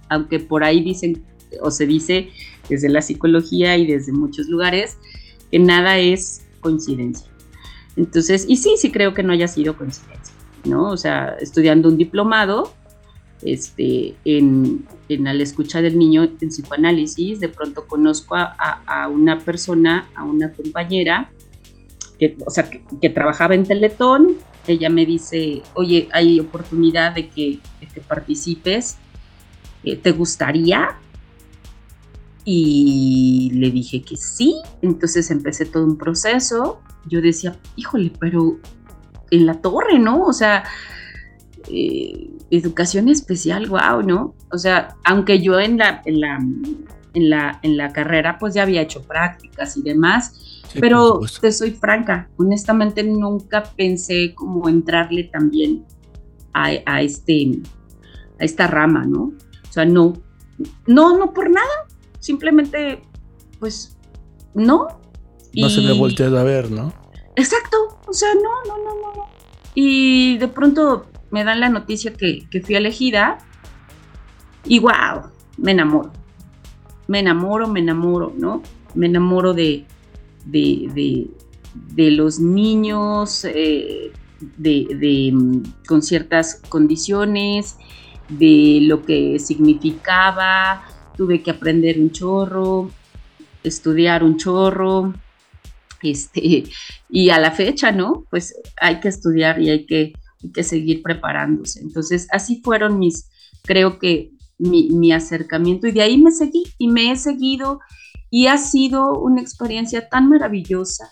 [0.10, 1.24] aunque por ahí dicen
[1.62, 2.32] o se dice
[2.68, 4.98] desde la psicología y desde muchos lugares
[5.50, 7.28] que nada es coincidencia.
[7.96, 10.90] Entonces, y sí, sí creo que no haya sido coincidencia, ¿no?
[10.90, 12.74] O sea, estudiando un diplomado
[13.42, 20.26] este, en, en escucha del niño en psicoanálisis, de pronto conozco a, una persona, a
[20.26, 21.32] una compañera,
[22.20, 24.36] que, o sea, que, trabajaba en Teletón,
[24.68, 27.60] ella me dice, oye, hay oportunidad de que,
[28.08, 28.98] participes,
[29.84, 30.98] eh, ¿te gustaría?
[32.44, 38.58] Y le dije que sí, entonces empecé todo un proceso, yo decía, híjole, pero
[39.32, 40.24] en la torre, ¿no?
[40.24, 40.64] O sea,
[41.70, 44.36] eh, educación especial, wow, ¿no?
[44.52, 46.40] O sea, aunque yo en la, en la,
[47.14, 50.34] en la, en la carrera pues ya había hecho prácticas y demás,
[50.80, 55.86] pero te soy franca, honestamente nunca pensé como entrarle también
[56.54, 57.60] a, a, este,
[58.40, 59.34] a esta rama, ¿no?
[59.70, 60.14] O sea, no,
[60.88, 61.88] no, no por nada,
[62.20, 63.02] simplemente
[63.60, 63.98] pues
[64.54, 64.88] no,
[65.54, 66.94] no se me ha volteado a ver, ¿no?
[67.36, 69.26] Exacto, o sea, no, no, no, no, no.
[69.74, 73.38] Y de pronto me dan la noticia que, fui elegida
[74.66, 76.12] y wow, me enamoro.
[77.08, 78.62] Me enamoro, me enamoro, ¿no?
[78.96, 79.86] Me enamoro de,
[80.46, 81.28] de,
[81.96, 84.12] los niños eh,
[84.58, 87.78] de, mm, con ciertas condiciones,
[88.30, 90.84] de lo que significaba.
[91.18, 92.92] Tuve que aprender un chorro,
[93.64, 95.14] estudiar un chorro,
[96.02, 96.66] este,
[97.10, 98.26] y a la fecha, ¿no?
[98.30, 100.14] Pues hay que estudiar y hay que,
[100.54, 101.82] que seguir preparándose.
[101.82, 103.30] Entonces, así fueron mis,
[103.64, 107.80] creo que mi, acercamiento y de ahí me seguí y me he seguido
[108.30, 111.12] y ha sido una experiencia tan maravillosa,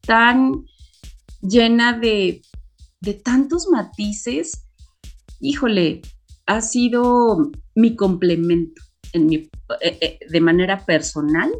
[0.00, 0.64] tan
[1.40, 2.42] llena de,
[3.00, 4.66] de tantos matices.
[5.40, 6.02] Híjole,
[6.46, 9.50] ha sido mi complemento en mi, eh,
[10.00, 11.50] eh, de manera personal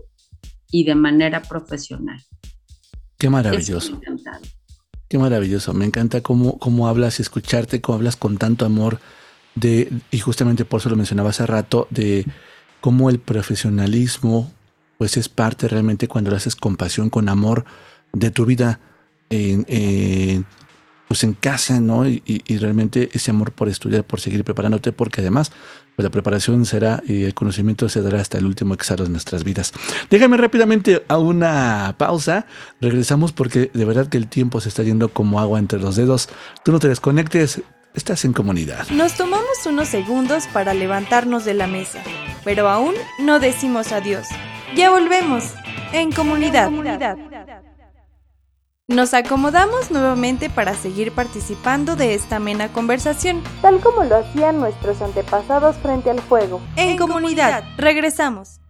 [0.70, 2.20] y de manera profesional.
[3.18, 4.00] Qué maravilloso.
[5.08, 5.72] Qué maravilloso.
[5.74, 8.98] Me encanta cómo, cómo hablas y escucharte, cómo hablas con tanto amor
[9.54, 12.26] de, y justamente por eso lo mencionaba hace rato, de
[12.80, 14.50] cómo el profesionalismo
[14.98, 17.64] pues es parte realmente cuando lo haces con pasión, con amor
[18.12, 18.80] de tu vida
[19.30, 20.44] en,
[21.08, 22.08] pues en casa, ¿no?
[22.08, 25.52] Y, realmente ese amor por estudiar, por seguir preparándote, porque además
[25.96, 29.44] pues la preparación será y el conocimiento se dará hasta el último examen de nuestras
[29.44, 29.72] vidas.
[30.10, 32.46] Déjame rápidamente a una pausa.
[32.80, 36.28] Regresamos porque de verdad que el tiempo se está yendo como agua entre los dedos.
[36.64, 37.62] Tú no te desconectes,
[37.94, 38.88] estás en comunidad.
[38.88, 42.02] Nos tomamos unos segundos para levantarnos de la mesa,
[42.44, 44.26] pero aún no decimos adiós.
[44.74, 45.54] Ya volvemos
[45.92, 46.68] en comunidad.
[48.88, 55.00] Nos acomodamos nuevamente para seguir participando de esta amena conversación, tal como lo hacían nuestros
[55.00, 56.60] antepasados frente al fuego.
[56.76, 58.60] En, comunidad, regresamos.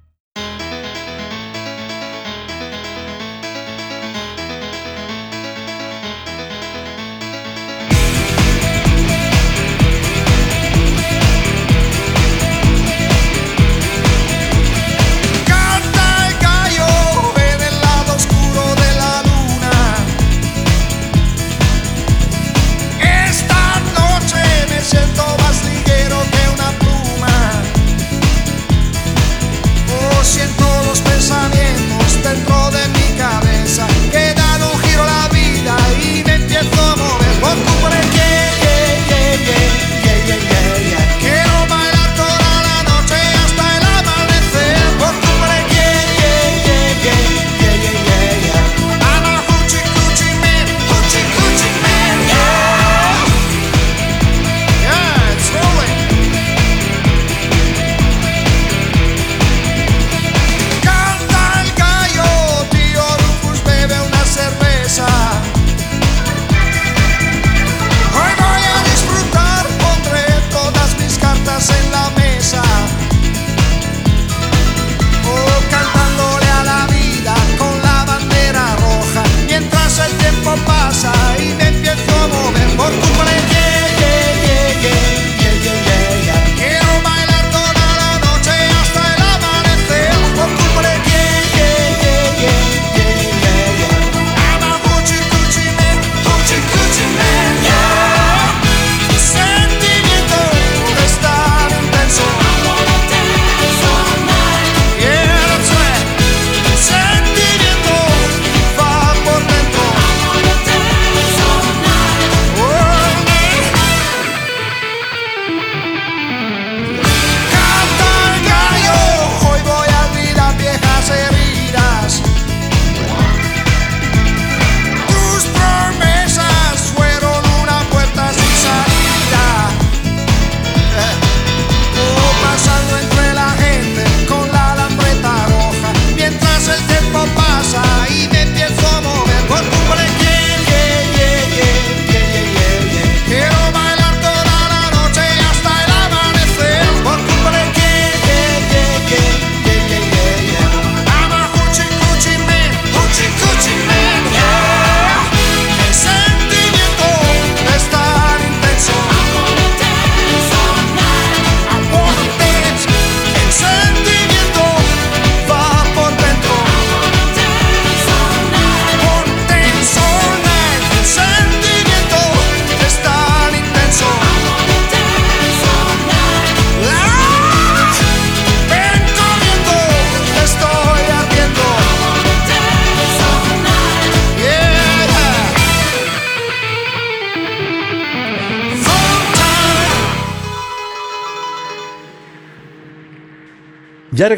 [32.49, 32.84] All de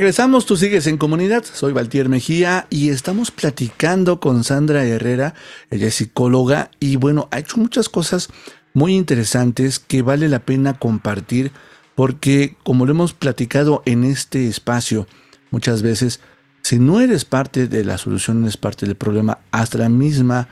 [0.07, 5.35] regresamos, tú sigues en comunidad, soy Valtier Mejía y estamos platicando con Sandra Herrera,
[5.69, 8.29] ella es psicóloga y bueno, ha hecho muchas cosas
[8.73, 11.51] muy interesantes que vale la pena compartir
[11.97, 15.09] porque como lo hemos platicado en este espacio
[15.51, 16.21] muchas veces,
[16.63, 20.47] si no eres parte de la solución, eres parte del problema, hasta la misma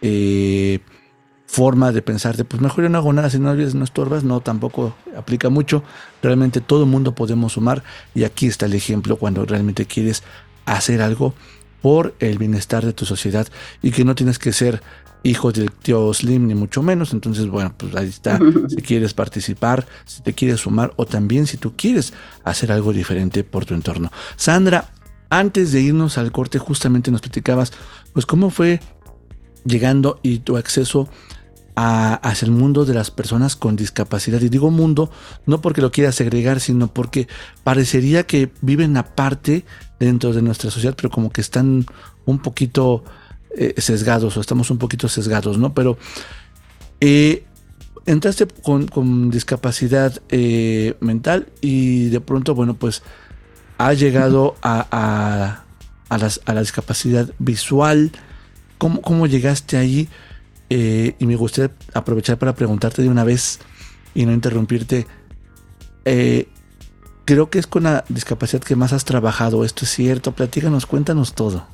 [0.00, 0.78] eh,
[1.54, 4.40] forma de pensar de pues mejor yo no hago nada si no, no estorbas, no,
[4.40, 5.84] tampoco aplica mucho.
[6.20, 10.24] Realmente todo mundo podemos sumar y aquí está el ejemplo cuando realmente quieres
[10.66, 11.32] hacer algo
[11.80, 13.46] por el bienestar de tu sociedad
[13.82, 14.82] y que no tienes que ser
[15.22, 17.12] hijo del tío Slim ni mucho menos.
[17.12, 18.40] Entonces, bueno, pues ahí está.
[18.68, 23.44] Si quieres participar, si te quieres sumar o también si tú quieres hacer algo diferente
[23.44, 24.10] por tu entorno.
[24.34, 24.90] Sandra,
[25.30, 27.72] antes de irnos al corte, justamente nos platicabas,
[28.12, 28.80] pues cómo fue
[29.64, 31.08] llegando y tu acceso
[31.76, 34.40] hacia el mundo de las personas con discapacidad.
[34.40, 35.10] Y digo mundo
[35.46, 37.28] no porque lo quiera segregar, sino porque
[37.64, 39.64] parecería que viven aparte
[39.98, 41.86] dentro de nuestra sociedad, pero como que están
[42.26, 43.04] un poquito
[43.56, 45.74] eh, sesgados o estamos un poquito sesgados, ¿no?
[45.74, 45.98] Pero
[47.00, 47.44] eh,
[48.06, 53.02] entraste con, discapacidad eh, mental y de pronto, bueno, pues
[53.78, 55.62] ha llegado a,
[56.08, 58.12] a, la discapacidad visual.
[58.78, 60.08] ¿Cómo, cómo llegaste ahí?
[60.70, 63.60] Eh, y me gustaría aprovechar para preguntarte de una vez
[64.14, 65.06] y no interrumpirte.
[66.04, 66.48] Eh,
[67.24, 69.64] creo que es con la discapacidad que más has trabajado.
[69.64, 70.32] ¿Esto es cierto?
[70.32, 71.66] Platícanos, cuéntanos todo.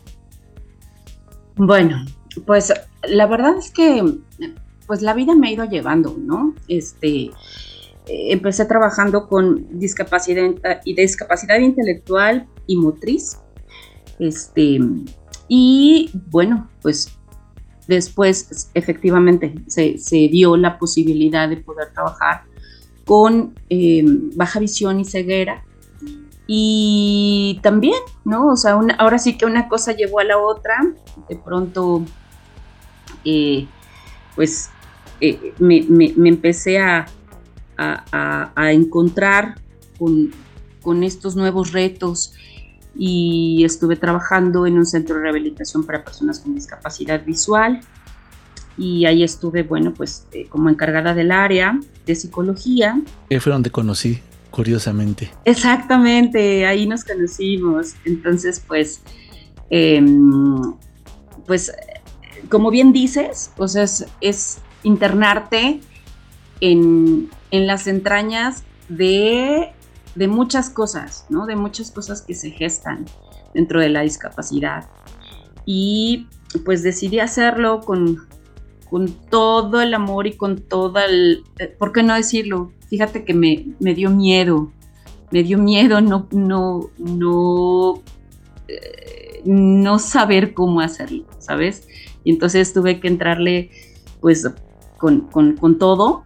[1.57, 2.05] Bueno,
[2.47, 2.72] pues
[3.09, 4.18] la verdad es que
[4.86, 6.55] pues la vida me ha ido llevando, ¿no?
[6.66, 7.30] Este,
[8.07, 10.51] empecé trabajando con discapacidad
[10.84, 13.38] y discapacidad intelectual y motriz.
[14.18, 14.80] Este,
[15.49, 17.16] y bueno, pues
[17.91, 22.45] Después, efectivamente, se, dio la posibilidad de poder trabajar
[23.05, 24.05] con eh,
[24.36, 25.64] baja visión y ceguera.
[26.47, 28.53] Y también, ¿no?
[28.53, 30.76] O sea, ahora sí que una cosa llevó a la otra.
[31.28, 32.05] De pronto,
[33.24, 33.66] eh,
[34.36, 34.70] pues,
[35.20, 35.84] eh, me,
[36.28, 37.07] empecé a,
[38.57, 39.57] encontrar
[39.99, 40.30] con,
[40.80, 42.34] con estos nuevos retos
[42.97, 47.80] y estuve trabajando en un centro de rehabilitación para personas con discapacidad visual
[48.80, 52.99] y ahí estuve, bueno, pues eh, como encargada del área de psicología.
[53.28, 54.20] Que fue donde conocí,
[54.51, 55.30] curiosamente.
[55.45, 57.95] Exactamente, ahí nos conocimos.
[58.07, 59.03] Entonces, pues,
[59.68, 60.74] em,
[61.47, 61.72] pues,
[62.49, 63.84] como bien dices, o sea,
[64.20, 65.80] es, internarte
[66.62, 69.72] en, en las entrañas de
[70.15, 71.47] de muchas cosas, ¿no?
[71.47, 73.05] De muchas cosas que se gestan
[73.55, 74.89] dentro de la discapacidad.
[75.65, 76.27] Y
[76.65, 78.27] pues decidí hacerlo con,
[78.89, 81.45] con todo el amor y con todo el...
[81.59, 82.73] Eh, ¿Por qué no decirlo?
[82.89, 84.73] Fíjate que me, me dio miedo,
[85.31, 88.03] me dio miedo no, no, no,
[88.67, 91.87] eh, no saber cómo hacerlo, ¿sabes?
[92.25, 93.71] Y entonces tuve que entrarle
[94.21, 94.49] pues
[94.99, 96.25] con, con, con todo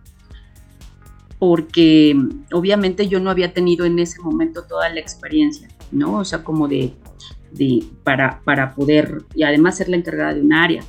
[1.38, 2.16] porque
[2.52, 6.18] obviamente yo no había tenido en ese momento toda la experiencia, ¿no?
[6.18, 6.94] O sea, como de,
[8.02, 10.82] para, para poder, y además ser la encargada de un área.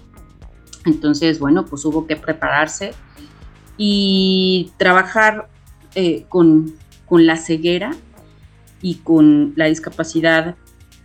[0.85, 2.91] Entonces, bueno, pues hubo que prepararse
[3.77, 5.49] y trabajar
[5.95, 6.73] eh, con,
[7.09, 7.91] la ceguera
[8.81, 10.55] y con la discapacidad,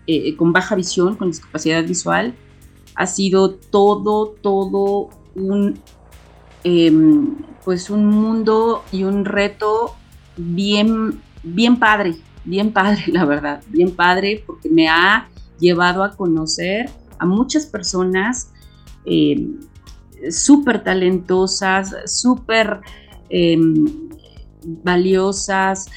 [0.07, 2.35] eh, con baja visión, con discapacidad visual,
[2.95, 5.81] ha sido todo, todo un
[6.63, 9.95] Em, pues un mundo y un reto
[10.37, 16.91] bien, bien padre, bien padre, la verdad, bien padre, porque me ha llevado a conocer
[17.19, 18.53] a muchas personas
[19.05, 19.61] em,
[20.31, 22.81] súper talentosas, súper
[23.29, 24.09] em,
[24.83, 25.89] valiosas,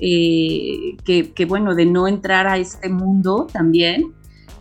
[0.00, 4.12] eh, que, bueno, de no entrar a este mundo también,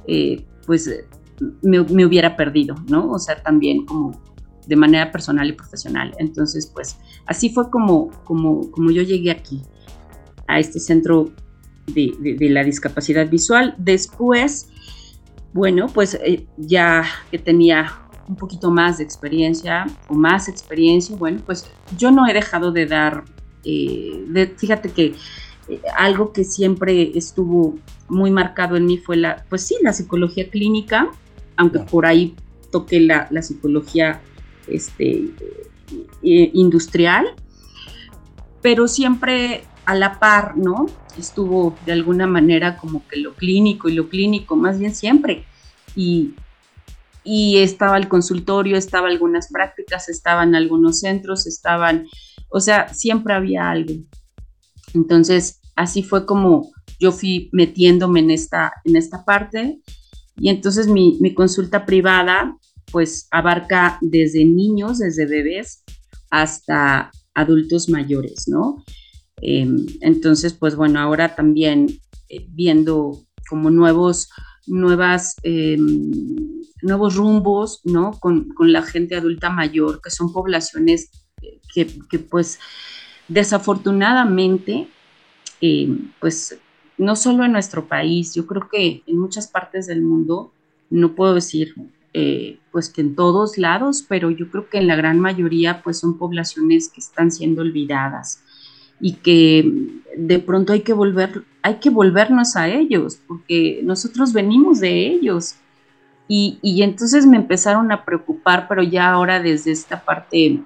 [0.07, 0.89] eh, pues
[1.63, 3.09] me, me, hubiera perdido, ¿no?
[3.09, 4.11] O sea, también como
[4.67, 6.13] de manera personal y profesional.
[6.17, 9.61] Entonces, pues así fue como, como, como yo llegué aquí,
[10.51, 11.31] a este centro
[11.87, 13.73] de, la discapacidad visual.
[13.77, 14.69] Después,
[15.53, 17.91] bueno, pues eh, ya que tenía
[18.27, 22.85] un poquito más de experiencia o más experiencia, bueno, pues yo no he dejado de
[22.85, 23.23] dar,
[23.63, 25.15] eh, fíjate que
[25.67, 27.77] eh, algo que siempre estuvo
[28.09, 31.11] muy marcado en mí fue la, pues sí, la psicología clínica,
[31.55, 32.35] aunque por ahí
[32.71, 34.21] toqué la, la psicología
[34.75, 35.31] este,
[36.23, 37.27] eh, industrial,
[38.61, 40.85] pero siempre a la par, ¿no?
[41.17, 45.45] Estuvo de alguna manera como que lo clínico y lo clínico, más bien siempre.
[45.95, 46.35] Y,
[47.23, 52.07] y estaba el consultorio, estaba algunas prácticas, estaban algunos centros, estaban,
[52.49, 53.93] o sea, siempre había algo.
[54.93, 59.81] Entonces, así fue como yo fui metiéndome en esta, en esta parte
[60.37, 62.55] y entonces mi, mi consulta privada
[62.91, 65.83] pues abarca desde niños, desde bebés
[66.29, 68.83] hasta adultos mayores, ¿no?
[69.41, 71.87] Em, entonces, pues bueno, ahora también
[72.29, 74.29] eh, viendo como nuevos,
[74.67, 76.11] nuevas, em,
[76.81, 78.11] nuevos rumbos, ¿no?
[78.19, 81.09] Con, la gente adulta mayor, que son poblaciones
[81.73, 82.59] que, que pues
[83.27, 84.87] desafortunadamente,
[86.19, 86.57] pues
[86.97, 90.53] no solo en nuestro país, yo creo que en muchas partes del mundo,
[90.89, 91.73] no puedo decir
[92.13, 95.99] eh, pues que en todos lados, pero yo creo que en la gran mayoría pues
[95.99, 98.43] son poblaciones que están siendo olvidadas
[99.01, 104.79] y que de pronto hay que volver, hay que volvernos a ellos, porque nosotros venimos
[104.79, 105.55] de ellos.
[106.27, 110.61] Y, y entonces me empezaron a preocupar, pero ya ahora desde esta parte,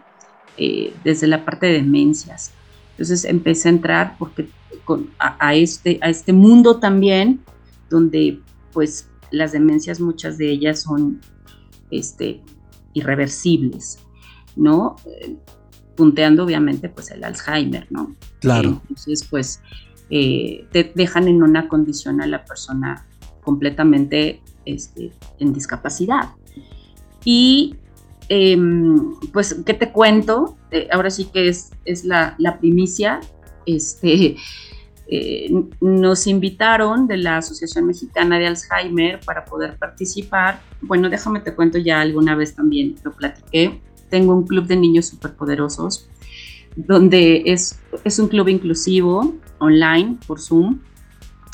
[0.58, 2.52] eh, desde la parte de demencias.
[2.92, 4.48] Entonces empecé a entrar porque
[4.84, 7.40] con, a, a, este, a este mundo también,
[7.90, 8.40] donde
[8.74, 11.22] pues las demencias, muchas de ellas son
[11.98, 12.42] este,
[12.94, 14.00] irreversibles,
[14.56, 14.96] ¿no?
[15.96, 18.16] punteando obviamente pues el Alzheimer, ¿no?
[18.42, 18.82] Claro.
[18.82, 19.62] Entonces pues
[20.10, 23.08] eh, te dejan en una condición a la persona
[23.44, 26.30] completamente este, en discapacidad.
[27.24, 27.76] Y
[28.30, 30.58] em, pues, ¿qué te cuento?
[30.72, 33.20] Eh, ahora sí que es, es la, la primicia.
[33.66, 34.36] Este,
[35.08, 35.52] eh,
[35.82, 40.62] nos invitaron de la Asociación Mexicana de Alzheimer para poder participar.
[40.82, 43.82] Bueno, déjame te cuento ya alguna vez también, lo platiqué.
[44.10, 46.08] Tengo un club de niños superpoderosos,
[46.76, 50.80] donde es, es un club inclusivo, online, por Zoom,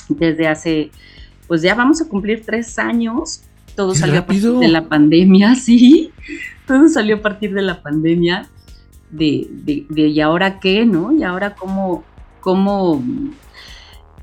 [0.09, 0.91] desde hace,
[1.47, 3.41] pues ya vamos a cumplir tres años.
[3.75, 6.11] Todo salió a partir de la pandemia, sí.
[6.67, 8.47] Todo salió a partir de la pandemia.
[9.09, 10.85] De, de, de, ¿y ahora qué?
[10.85, 11.11] ¿No?
[11.11, 12.05] ¿Y ahora cómo,
[12.39, 13.03] cómo,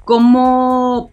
[0.09, 1.11] cómo,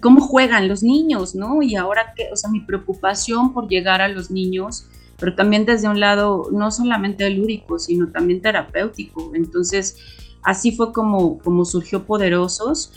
[0.00, 1.62] cómo juegan los niños, ¿no?
[1.62, 4.86] Y ahora que, o sea, mi preocupación por llegar a los niños,
[5.18, 9.32] pero también desde un lado no solamente lúdico, sino también terapéutico.
[9.34, 9.96] Entonces,
[10.44, 12.92] así fue como, como surgió Poderosos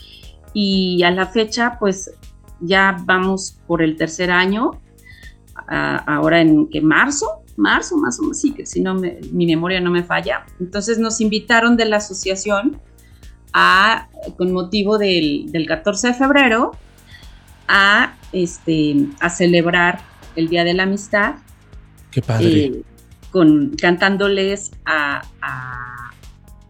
[0.54, 2.12] y a la fecha, pues
[2.60, 4.80] ya vamos por el tercer año,
[5.66, 7.26] ahora en que marzo,
[7.56, 10.46] marzo más o menos, sí, que si no mi memoria no me falla.
[10.60, 12.80] Entonces nos invitaron de la asociación
[13.58, 16.72] a, con motivo del, del 14 de febrero,
[17.66, 20.00] a, este, a celebrar
[20.36, 21.36] el Día de la Amistad.
[22.10, 22.46] Qué padre.
[22.48, 22.82] Eh,
[23.30, 26.12] con, cantándoles a, a,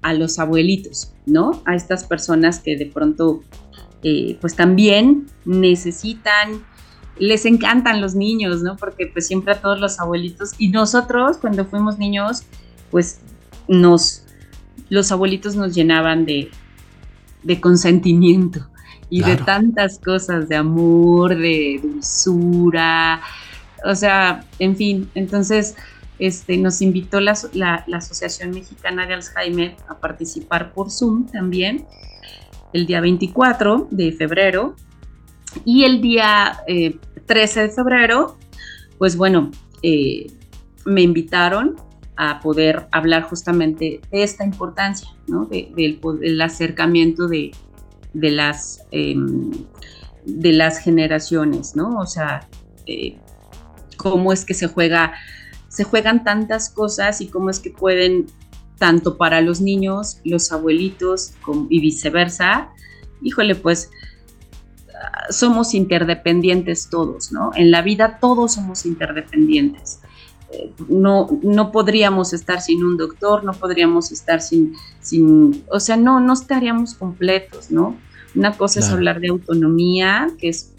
[0.01, 1.61] a, los abuelitos, ¿no?
[1.65, 3.43] A estas personas que de pronto,
[4.05, 6.65] eh, pues también necesitan
[7.19, 8.77] les encantan los niños, ¿no?
[8.77, 12.43] Porque pues siempre a todos los abuelitos y nosotros cuando fuimos niños,
[12.91, 13.21] pues
[13.69, 14.23] nos,
[14.91, 16.51] los abuelitos nos llenaban de,
[17.47, 18.69] de consentimiento
[19.09, 19.37] y claro.
[19.37, 23.23] de tantas cosas, de amor, de dulzura,
[23.85, 25.77] o sea, en fin, entonces
[26.19, 31.87] este, nos invitó la, la, la Asociación Mexicana de Alzheimer a participar por Zoom también
[32.73, 34.75] el día 24 de febrero
[35.65, 38.37] y el día eh, 13 de febrero,
[38.99, 39.51] pues bueno,
[39.83, 40.27] eh,
[40.85, 41.77] me invitaron
[42.17, 45.47] a poder hablar justamente de esta importancia, ¿no?
[45.47, 47.53] De, del, acercamiento de,
[48.13, 49.15] de las, eh,
[50.25, 51.99] de las generaciones, ¿no?
[51.99, 52.49] O sea,
[52.87, 53.19] eh,
[53.97, 55.15] cómo es que se juega,
[55.69, 58.27] se juegan tantas cosas y cómo es que pueden,
[58.79, 61.35] tanto para los niños, los abuelitos
[61.69, 62.71] y viceversa,
[63.23, 63.91] híjole, pues
[65.31, 67.51] somos interdependientes todos, ¿no?
[67.55, 70.01] En la vida todos somos interdependientes.
[70.89, 76.21] No, no podríamos estar sin un doctor, no podríamos estar sin, sin, o sea, no,
[76.21, 77.97] no estaríamos completos, ¿no?
[78.35, 78.87] Una cosa claro.
[78.87, 80.73] es hablar de autonomía, que es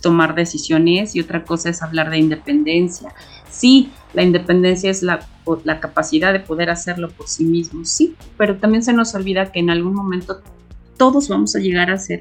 [0.00, 3.14] tomar decisiones, y otra cosa es hablar de independencia.
[3.50, 5.26] Sí, la independencia es la,
[5.64, 9.60] la capacidad de poder hacerlo por sí mismo, sí, pero también se nos olvida que
[9.60, 10.42] en algún momento
[10.96, 12.20] todos vamos a llegar a ser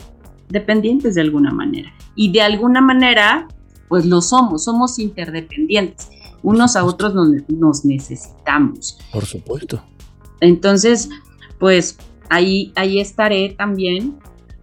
[0.49, 1.91] dependientes de alguna manera.
[2.15, 3.47] Y de alguna manera,
[3.87, 6.09] pues lo somos, somos interdependientes.
[6.43, 8.99] Unos a otros nos, nos necesitamos.
[9.11, 9.83] Por supuesto.
[10.41, 11.09] Entonces,
[11.57, 11.97] pues
[12.29, 14.19] ahí, ahí estaré también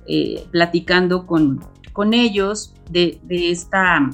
[0.06, 1.60] eh, platicando con,
[1.92, 4.10] con ellos de, de, esta,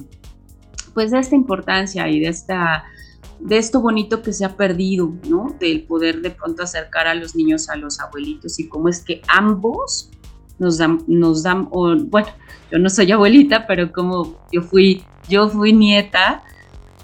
[0.93, 2.85] pues de esta importancia y de esta
[3.39, 5.55] de esto bonito que se ha perdido, ¿no?
[5.59, 9.21] Del poder de pronto acercar a los niños a los abuelitos y cómo es que
[9.27, 10.09] ambos
[10.59, 12.27] nos dan, nos dan, o, bueno,
[12.71, 16.43] yo no soy abuelita, pero como yo fui, yo fui nieta,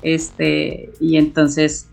[0.03, 1.87] este, y entonces,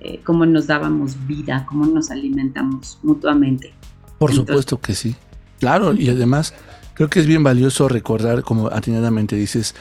[0.00, 3.74] eh, cómo nos dábamos vida, cómo nos alimentamos mutuamente.
[4.18, 5.14] Por entonces, supuesto que sí.
[5.58, 6.54] Claro, y además
[6.94, 9.74] creo que es bien valioso recordar, como atinadamente dices,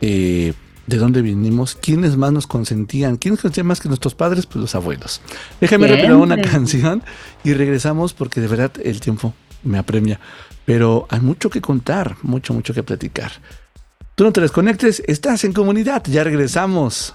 [0.00, 0.54] eh,
[0.86, 4.74] de dónde vinimos, quiénes más nos consentían, quiénes consentían más que nuestros padres, pues los
[4.74, 5.20] abuelos.
[5.60, 7.02] Déjame repetir una canción
[7.42, 10.20] y regresamos porque de verdad el tiempo me apremia.
[10.64, 13.32] Pero hay mucho que contar, mucho, mucho que platicar.
[14.14, 17.14] Tú no te desconectes, estás en comunidad, ya regresamos.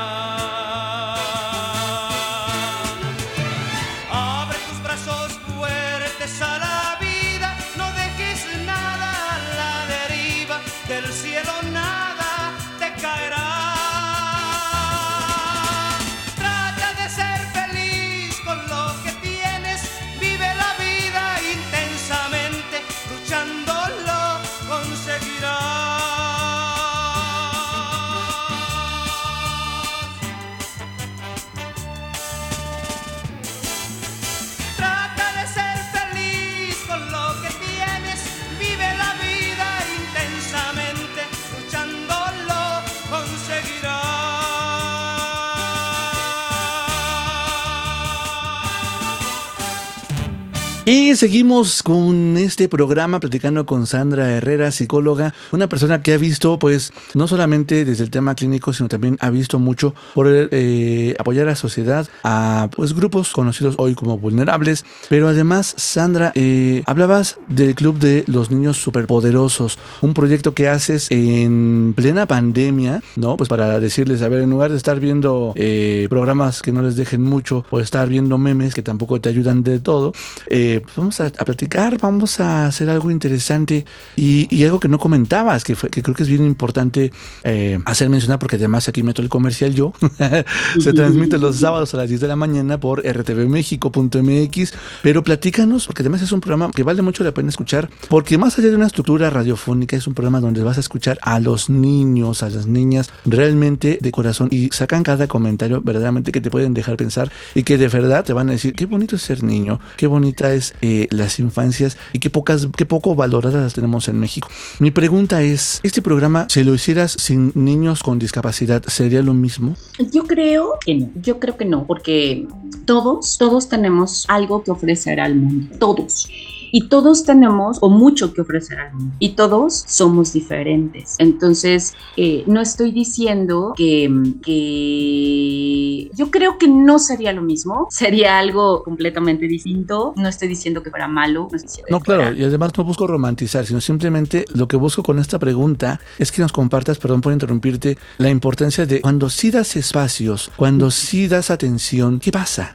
[50.91, 56.17] কি Y seguimos con este programa platicando con Sandra Herrera, psicóloga, una persona que ha
[56.17, 61.13] visto, pues, no solamente desde el tema clínico, sino también ha visto mucho por eh,
[61.19, 64.85] apoyar a la sociedad, a pues grupos conocidos hoy como vulnerables.
[65.09, 71.07] Pero además, Sandra, eh, hablabas del Club de los Niños Superpoderosos, un proyecto que haces
[71.11, 73.35] en plena pandemia, ¿no?
[73.35, 76.95] Pues para decirles, a ver, en lugar de estar viendo eh, programas que no les
[76.95, 80.13] dejen mucho o estar viendo memes que tampoco te ayudan de todo,
[80.47, 83.85] eh, vamos a, platicar, vamos a hacer algo interesante.
[84.15, 87.11] Y, algo que no comentabas, que, que creo que es bien importante
[87.43, 89.93] eh, hacer mencionar, porque además aquí meto el comercial yo,
[90.79, 96.03] se transmite los sábados a las 10 de la mañana por rtvmexico.mx, pero platícanos, porque
[96.03, 98.85] además es un programa que vale mucho la pena escuchar, porque más allá de una
[98.85, 103.09] estructura radiofónica, es un programa donde vas a escuchar a los niños, a las niñas,
[103.25, 107.79] realmente de corazón y sacan cada comentario verdaderamente que te pueden dejar pensar y que
[107.79, 110.90] de verdad te van a decir, qué bonito es ser niño, qué bonita es eh,
[111.11, 114.47] las infancias y qué pocas, qué poco valoradas las tenemos en México.
[114.79, 119.75] Mi pregunta es, ¿este programa, si lo hicieras sin niños con discapacidad, sería lo mismo?
[120.11, 122.47] Yo creo que no, yo creo que no, porque
[122.85, 126.27] todos, todos tenemos algo que ofrecer al mundo, todos.
[126.71, 131.15] Y todos tenemos o mucho que ofrecer al mundo y todos somos diferentes.
[131.19, 134.11] Entonces, eh, no estoy diciendo que,
[134.43, 140.13] que yo creo que no sería lo mismo, sería algo completamente distinto.
[140.15, 141.49] No estoy diciendo que fuera malo.
[141.89, 145.99] No, claro, y además no busco romantizar, sino simplemente lo que busco con esta pregunta
[146.17, 150.91] es que nos compartas, perdón por interrumpirte, la importancia de cuando sí das espacios, cuando
[150.91, 152.71] sí das atención, ¿qué pasa?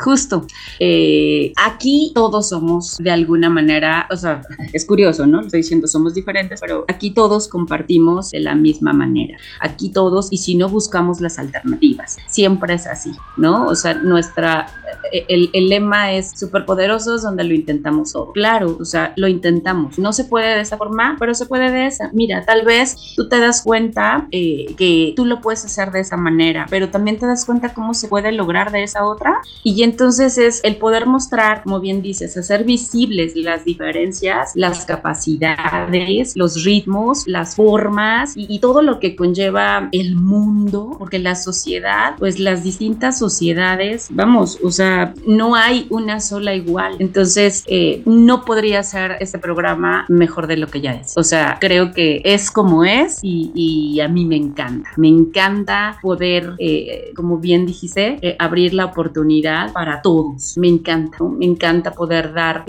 [0.00, 0.46] Justo.
[0.78, 4.40] Eh, aquí todos somos de alguna manera, o sea,
[4.72, 5.42] es curioso, ¿no?
[5.42, 9.36] Estoy diciendo somos diferentes, pero aquí todos compartimos de la misma manera.
[9.60, 13.66] Aquí todos, y si no buscamos las alternativas, siempre es así, ¿no?
[13.66, 14.66] O sea, nuestra,
[15.12, 18.32] el, el lema es superpoderosos donde lo intentamos todo.
[18.32, 19.98] Claro, o sea, lo intentamos.
[19.98, 22.10] No se puede de esa forma, pero se puede de esa.
[22.12, 26.16] Mira, tal vez tú te das cuenta eh, que tú lo puedes hacer de esa
[26.16, 29.40] manera, pero también te das cuenta cómo se puede lograr de esa otra.
[29.62, 36.36] Y entonces es el poder mostrar, como bien dices, hacer visibles las diferencias, las capacidades,
[36.36, 42.38] los ritmos, las formas y, todo lo que conlleva el mundo, porque la sociedad, pues
[42.38, 44.83] las distintas sociedades, vamos, o sea,
[45.26, 46.96] no hay una sola igual.
[46.98, 51.16] Entonces, eh, no podría ser este programa mejor de lo que ya es.
[51.16, 54.90] O sea, creo que es como es y, a mí me encanta.
[54.96, 60.56] Me encanta poder, eh, como bien dijiste, eh, abrir la oportunidad para todos.
[60.58, 62.64] Me encanta, me encanta poder dar,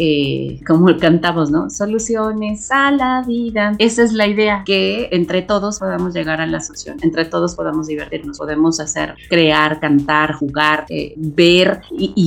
[0.65, 1.69] como cantamos, ¿no?
[1.69, 3.75] Soluciones a la vida.
[3.79, 7.87] Esa es la idea, que entre todos podamos llegar a la solución, entre todos podamos
[7.87, 10.85] divertirnos, podemos hacer, crear, cantar, jugar,
[11.15, 11.81] ver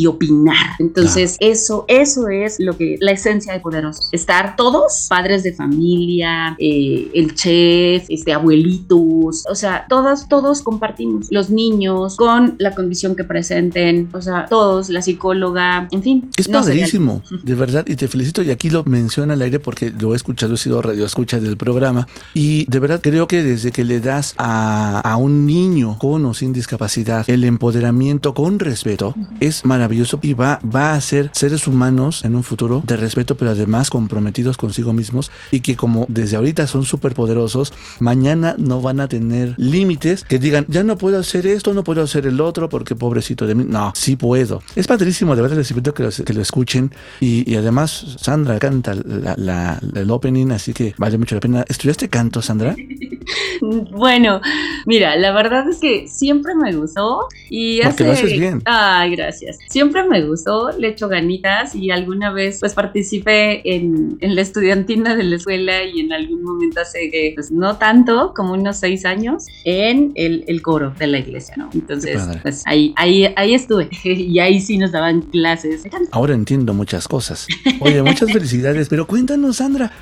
[0.07, 0.76] opinar.
[0.79, 4.09] Entonces, eso, eso es lo que la esencia de Poderosos.
[4.12, 11.29] Estar todos, padres de familia, eh, el chef, este, abuelitos, o sea, todos, todos compartimos.
[11.31, 16.31] Los niños con la condición que presenten, o sea, todos, la psicóloga, en fin.
[16.37, 18.43] Es padrísimo, de verdad, y te felicito.
[18.43, 21.57] Y aquí lo menciona al aire porque lo he escuchado, he sido radio escucha del
[21.57, 22.07] programa.
[22.35, 26.35] Y de verdad creo que desde que le das a, a un niño con o
[26.35, 32.25] sin discapacidad el empoderamiento con respeto, es maravilloso y va, va a ser seres humanos
[32.25, 36.67] en un futuro de respeto, pero además comprometidos consigo mismos y que como desde ahorita
[36.67, 41.47] son súper poderosos, mañana no van a tener límites que digan, ya no puedo hacer
[41.47, 43.65] esto, no puedo hacer el otro porque pobrecito de mí.
[43.67, 44.63] No, sí puedo.
[44.77, 48.95] Es padrísimo, de verdad les invito que lo, que lo escuchen y, además Sandra canta
[48.95, 51.65] la, el opening, así que vale mucho la pena.
[51.69, 52.77] ¿Estudiaste canto, Sandra?
[53.91, 54.41] bueno,
[54.87, 58.05] mira, la verdad es que siempre me gustó y hace...
[58.05, 58.63] lo haces bien.
[58.65, 59.47] Ay, gracias.
[59.68, 65.16] Siempre me gustó, le echo ganitas y alguna vez pues participé en, en, la estudiantina
[65.16, 69.44] de la escuela y en algún momento hace, pues no tanto, como unos seis años,
[69.64, 71.70] en el, el coro de la iglesia, ¿no?
[71.72, 75.82] Entonces, pues ahí, ahí, ahí estuve y ahí sí nos daban clases.
[76.11, 77.46] Ahora entiendo muchas cosas.
[77.80, 79.92] Oye, muchas felicidades, pero cuéntanos, Sandra,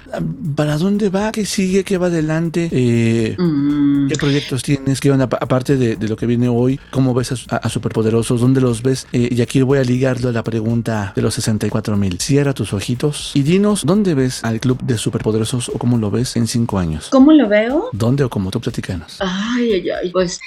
[0.55, 1.33] ¿para dónde va?
[1.33, 1.85] ¿Qué sigue?
[1.85, 2.69] ¿Qué va adelante?
[2.73, 4.09] Eh, mm.
[4.09, 5.01] ¿Qué proyectos tienes?
[5.01, 6.79] ¿Qué van aparte de, de, lo que viene hoy?
[6.91, 8.41] ¿Cómo ves a, Superpoderosos?
[8.41, 9.07] ¿Dónde los ves?
[9.13, 12.19] Eh, y aquí voy a ligarlo a la pregunta de los 64 mil.
[12.21, 16.37] Cierra tus ojitos y dinos dónde ves al club de superpoderosos o cómo lo ves
[16.37, 17.09] en cinco años.
[17.11, 17.91] ¿Cómo lo veo?
[17.93, 19.19] ¿Dónde o cómo tú platicanos?
[19.21, 20.41] Ay, ay, ay, pues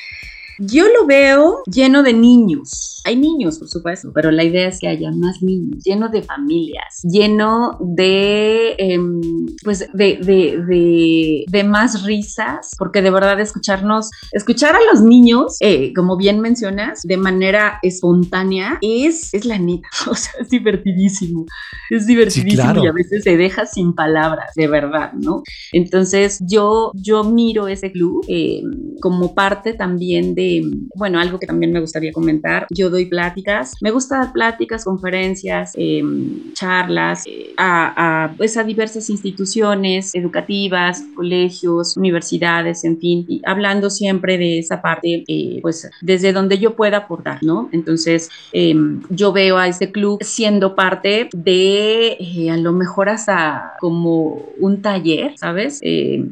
[0.57, 2.98] yo lo veo lleno de niños.
[3.09, 7.01] Hay niños, por supuesto, pero la idea es que haya más niños, lleno de familias,
[7.01, 9.19] lleno de, em,
[9.63, 15.91] pues, de, de, de, más risas, porque de verdad escucharnos, escuchar a los niños, eh,
[15.95, 21.47] como bien mencionas, de manera espontánea, es, es la neta, o sea, es divertidísimo,
[21.89, 25.41] es divertidísimo y a veces se deja sin palabras, de verdad, ¿no?
[25.71, 30.61] Entonces yo, yo miro ese club em, como parte también de
[30.95, 35.73] bueno, algo que también me gustaría comentar, yo doy pláticas, me gusta dar pláticas, conferencias,
[35.75, 43.89] em, charlas eh, a, pues a diversas instituciones educativas, colegios, universidades, en fin, y hablando
[43.89, 47.69] siempre de esa parte, eh, pues desde donde yo pueda aportar, ¿no?
[47.71, 53.73] Entonces, em, yo veo a ese club siendo parte de eh, a lo mejor hasta
[53.79, 55.81] como un taller, ¿sabes?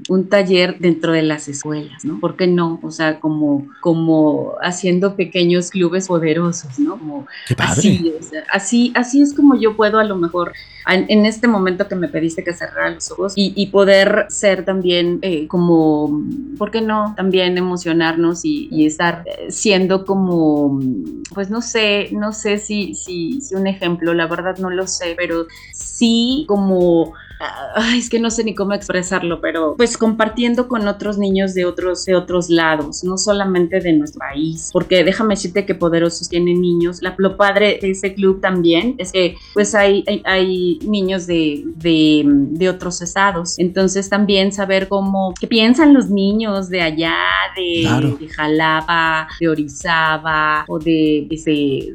[0.09, 2.19] un taller dentro de las escuelas, ¿no?
[2.19, 2.79] ¿Por qué no?
[2.83, 6.46] O sea, como como haciendo pequeños clubes poderosos,
[6.79, 6.97] ¿no?
[6.97, 7.27] Como
[7.57, 8.13] Así,
[8.51, 10.53] así, así es como yo puedo a lo mejor
[10.89, 15.47] en, este momento que me pediste que cerrara los ojos y, poder ser también eh,
[15.47, 16.23] como,
[16.57, 17.13] ¿por qué no?
[17.17, 20.79] También emocionarnos y, estar eh, siendo como,
[21.33, 25.15] pues no sé, no sé si, si, si un ejemplo, la verdad no lo sé,
[25.17, 30.87] pero sí como ay, es que no sé ni cómo expresarlo, pero pues compartiendo con
[30.87, 35.65] otros niños de otros, de otros lados, no solamente de nuestro país, porque déjame decirte
[35.65, 37.01] que Poderosos tiene niños.
[37.01, 42.23] La, lo padre de ese club también es que pues hay, hay, niños de, de,
[42.25, 47.15] de, otros estados, entonces también saber cómo, qué piensan los niños de allá,
[47.55, 51.27] de, de Jalapa, de Orizaba o de,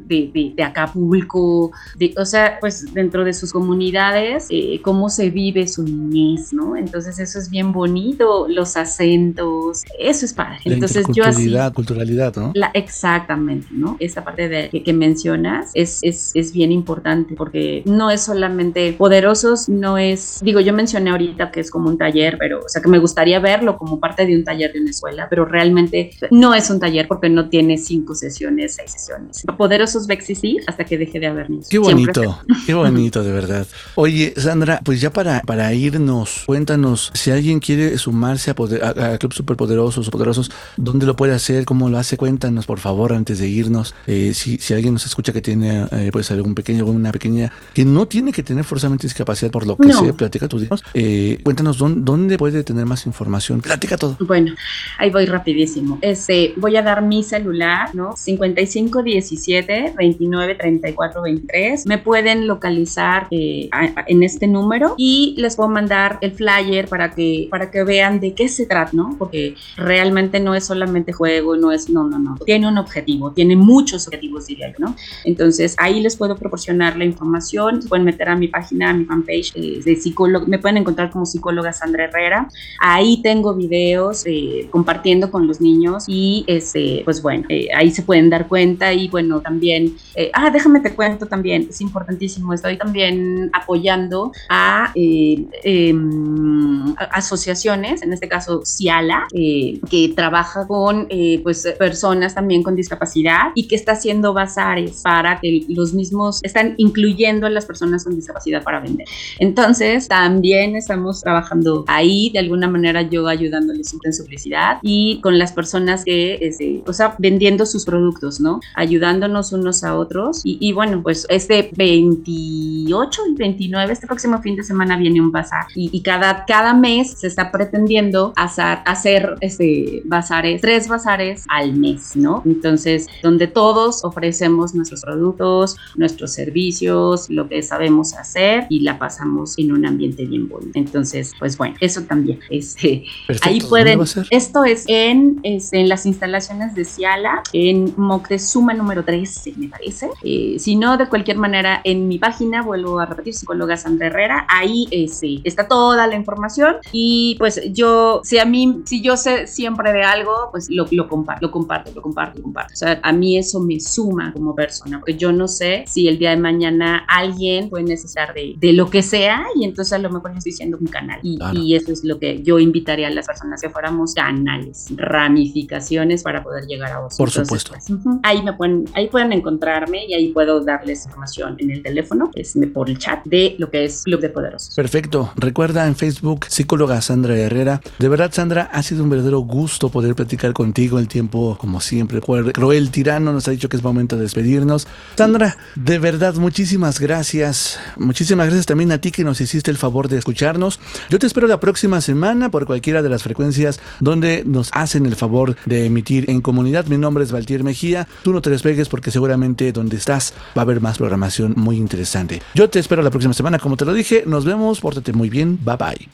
[0.07, 1.71] de, de Acapulco,
[2.17, 6.75] o sea, pues dentro de sus comunidades, eh, cómo se vive su niñez, ¿no?
[6.75, 10.59] Entonces eso es bien bonito, los acentos, eso es padre.
[10.65, 11.53] La Entonces yo así...
[11.73, 12.51] culturalidad, ¿no?
[12.53, 13.97] La, exactamente, ¿no?
[13.99, 19.69] Esta parte de, que, mencionas es, es, es, bien importante porque no es solamente poderosos,
[19.69, 22.89] no es, digo, yo mencioné ahorita que es como un taller, pero, o sea, que
[22.89, 26.69] me gustaría verlo como parte de un taller de una escuela, pero realmente no es
[26.69, 29.43] un taller porque no tiene cinco sesiones, seis sesiones.
[29.57, 31.67] Poderosos va a existir hasta que deje de haber niños.
[31.69, 33.67] Qué bonito, qué bonito, de verdad.
[33.95, 39.17] Oye, Sandra, pues ya para, para irnos, cuéntanos, si alguien quiere sumarse a, poder, a,
[39.17, 41.65] Club Superpoderosos o Poderosos, ¿dónde lo puede hacer?
[41.65, 42.17] ¿Cómo lo hace?
[42.17, 43.95] Cuéntanos, por favor, antes de irnos.
[44.07, 47.85] Eh, si, si, alguien nos escucha que tiene, eh, pues, algún pequeño, una pequeña, que
[47.85, 50.03] no tiene que tener forzosamente discapacidad por lo que no.
[50.03, 53.61] sea, platica tú, eh, cuéntanos dónde, dónde, puede tener más información.
[53.61, 54.17] Platica todo.
[54.19, 54.53] Bueno,
[54.97, 55.99] ahí voy rapidísimo.
[56.01, 58.15] Este, voy a dar mi celular, ¿no?
[58.17, 61.85] 5517 29 34 23.
[61.85, 67.71] Me pueden localizar en este número y les puedo mandar el flyer para que, para
[67.71, 69.15] que vean de qué se trata, ¿no?
[69.17, 72.35] Porque realmente no es solamente juego, no es, no, no, no.
[72.45, 74.95] Tiene un objetivo, tiene muchos objetivos, diría yo, ¿no?
[75.25, 77.81] Entonces ahí les puedo proporcionar la información.
[77.81, 80.45] Se pueden meter a mi página, a mi fanpage eh, de psicólogo.
[80.47, 82.47] Me pueden encontrar como psicóloga Sandra Herrera.
[82.79, 87.45] Ahí tengo videos eh, compartiendo con los niños y, este, pues bueno,
[87.75, 89.95] ahí se pueden dar cuenta y bueno, también,
[90.33, 98.13] ah, déjame te cuento también, es importantísimo, estoy también apoyando a, eh, em, asociaciones, en
[98.13, 103.75] este caso Ciala, eh, que trabaja con eh, pues, personas también con discapacidad y que
[103.75, 108.79] está haciendo bazares para que los mismos están incluyendo a las personas con discapacidad para
[108.79, 109.07] vender.
[109.39, 115.37] Entonces, también estamos trabajando ahí, de alguna manera yo ayudándoles en su publicidad y con
[115.37, 118.61] las personas que, este, o sea, vendiendo sus productos, ¿no?
[118.75, 124.63] Ayudándonos unos a otros y bueno, pues este 28 y 29, este próximo fin de
[124.63, 130.61] semana viene un bazar y, cada, cada mes se está pretendiendo hacer, hacer este, bazares,
[130.61, 132.41] tres bazares al mes, ¿no?
[132.45, 139.57] Entonces, donde todos ofrecemos nuestros productos, nuestros servicios, lo que sabemos hacer y la pasamos
[139.57, 140.71] en un ambiente bien bonito.
[140.75, 142.39] Entonces, pues bueno, eso también.
[142.49, 143.05] Este,
[143.41, 143.99] ahí pueden.
[144.29, 150.09] Esto es en, es en las instalaciones de Ciala, en Moctezuma número 13, me parece.
[150.23, 154.45] Eh, si no, de cualquier manera, en mi página, vuelvo a repetir, psicóloga Sandra Herrera,
[154.49, 159.47] ahí este, está toda la información y pues yo, si a mí, si yo sé
[159.47, 162.73] siempre de algo, pues lo, lo comparto, lo comparto, lo comparto, lo comparto.
[162.73, 166.17] O sea, a mí eso me suma como persona, porque yo no sé si el
[166.17, 170.09] día de mañana alguien puede necesitar de, de lo que sea y entonces a lo
[170.09, 171.19] mejor yo estoy siendo un canal.
[171.23, 176.23] Y, y eso es lo que yo invitaría a las personas que fuéramos canales, ramificaciones
[176.23, 177.17] para poder llegar a vos.
[177.17, 177.71] Por supuesto.
[177.71, 177.89] Pues,
[178.23, 182.57] ahí me pueden, ahí pueden encontrarme y ahí puedo darles información en el teléfono, es
[182.73, 184.72] por el chat de lo que es Club de Poderosos.
[184.75, 185.31] Perfecto.
[185.35, 187.79] Recuerda en Facebook, psicóloga Sandra Herrera.
[187.99, 192.21] De verdad, Sandra, ha sido un verdadero gusto poder platicar contigo el tiempo, como siempre.
[192.21, 194.87] Cruel tirano nos ha dicho que es momento de despedirnos.
[195.15, 197.79] Sandra, de verdad, muchísimas gracias.
[197.97, 200.79] Muchísimas gracias también a ti que nos hiciste el favor de escucharnos.
[201.09, 205.15] Yo te espero la próxima semana por cualquiera de las frecuencias donde nos hacen el
[205.15, 206.87] favor de emitir en comunidad.
[206.87, 208.07] Mi nombre es Valtier Mejía.
[208.23, 212.41] Tú no te despegues porque seguramente donde estás va a haber más programación muy interesante.
[212.55, 214.23] Yo te espero la próxima semana, como te lo dije.
[214.25, 215.59] Nos vemos, pórtate muy bien.
[215.63, 216.09] Bye bye.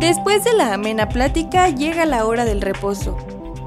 [0.00, 3.16] Después de la amena plática llega la hora del reposo.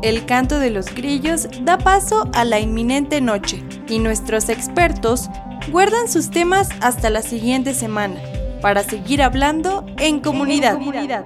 [0.04, 5.30] El canto de los grillos da paso a la inminente noche y nuestros expertos
[5.72, 8.22] guardan sus temas hasta la siguiente semana
[8.62, 10.74] para seguir hablando en comunidad.
[10.74, 11.26] En comunidad.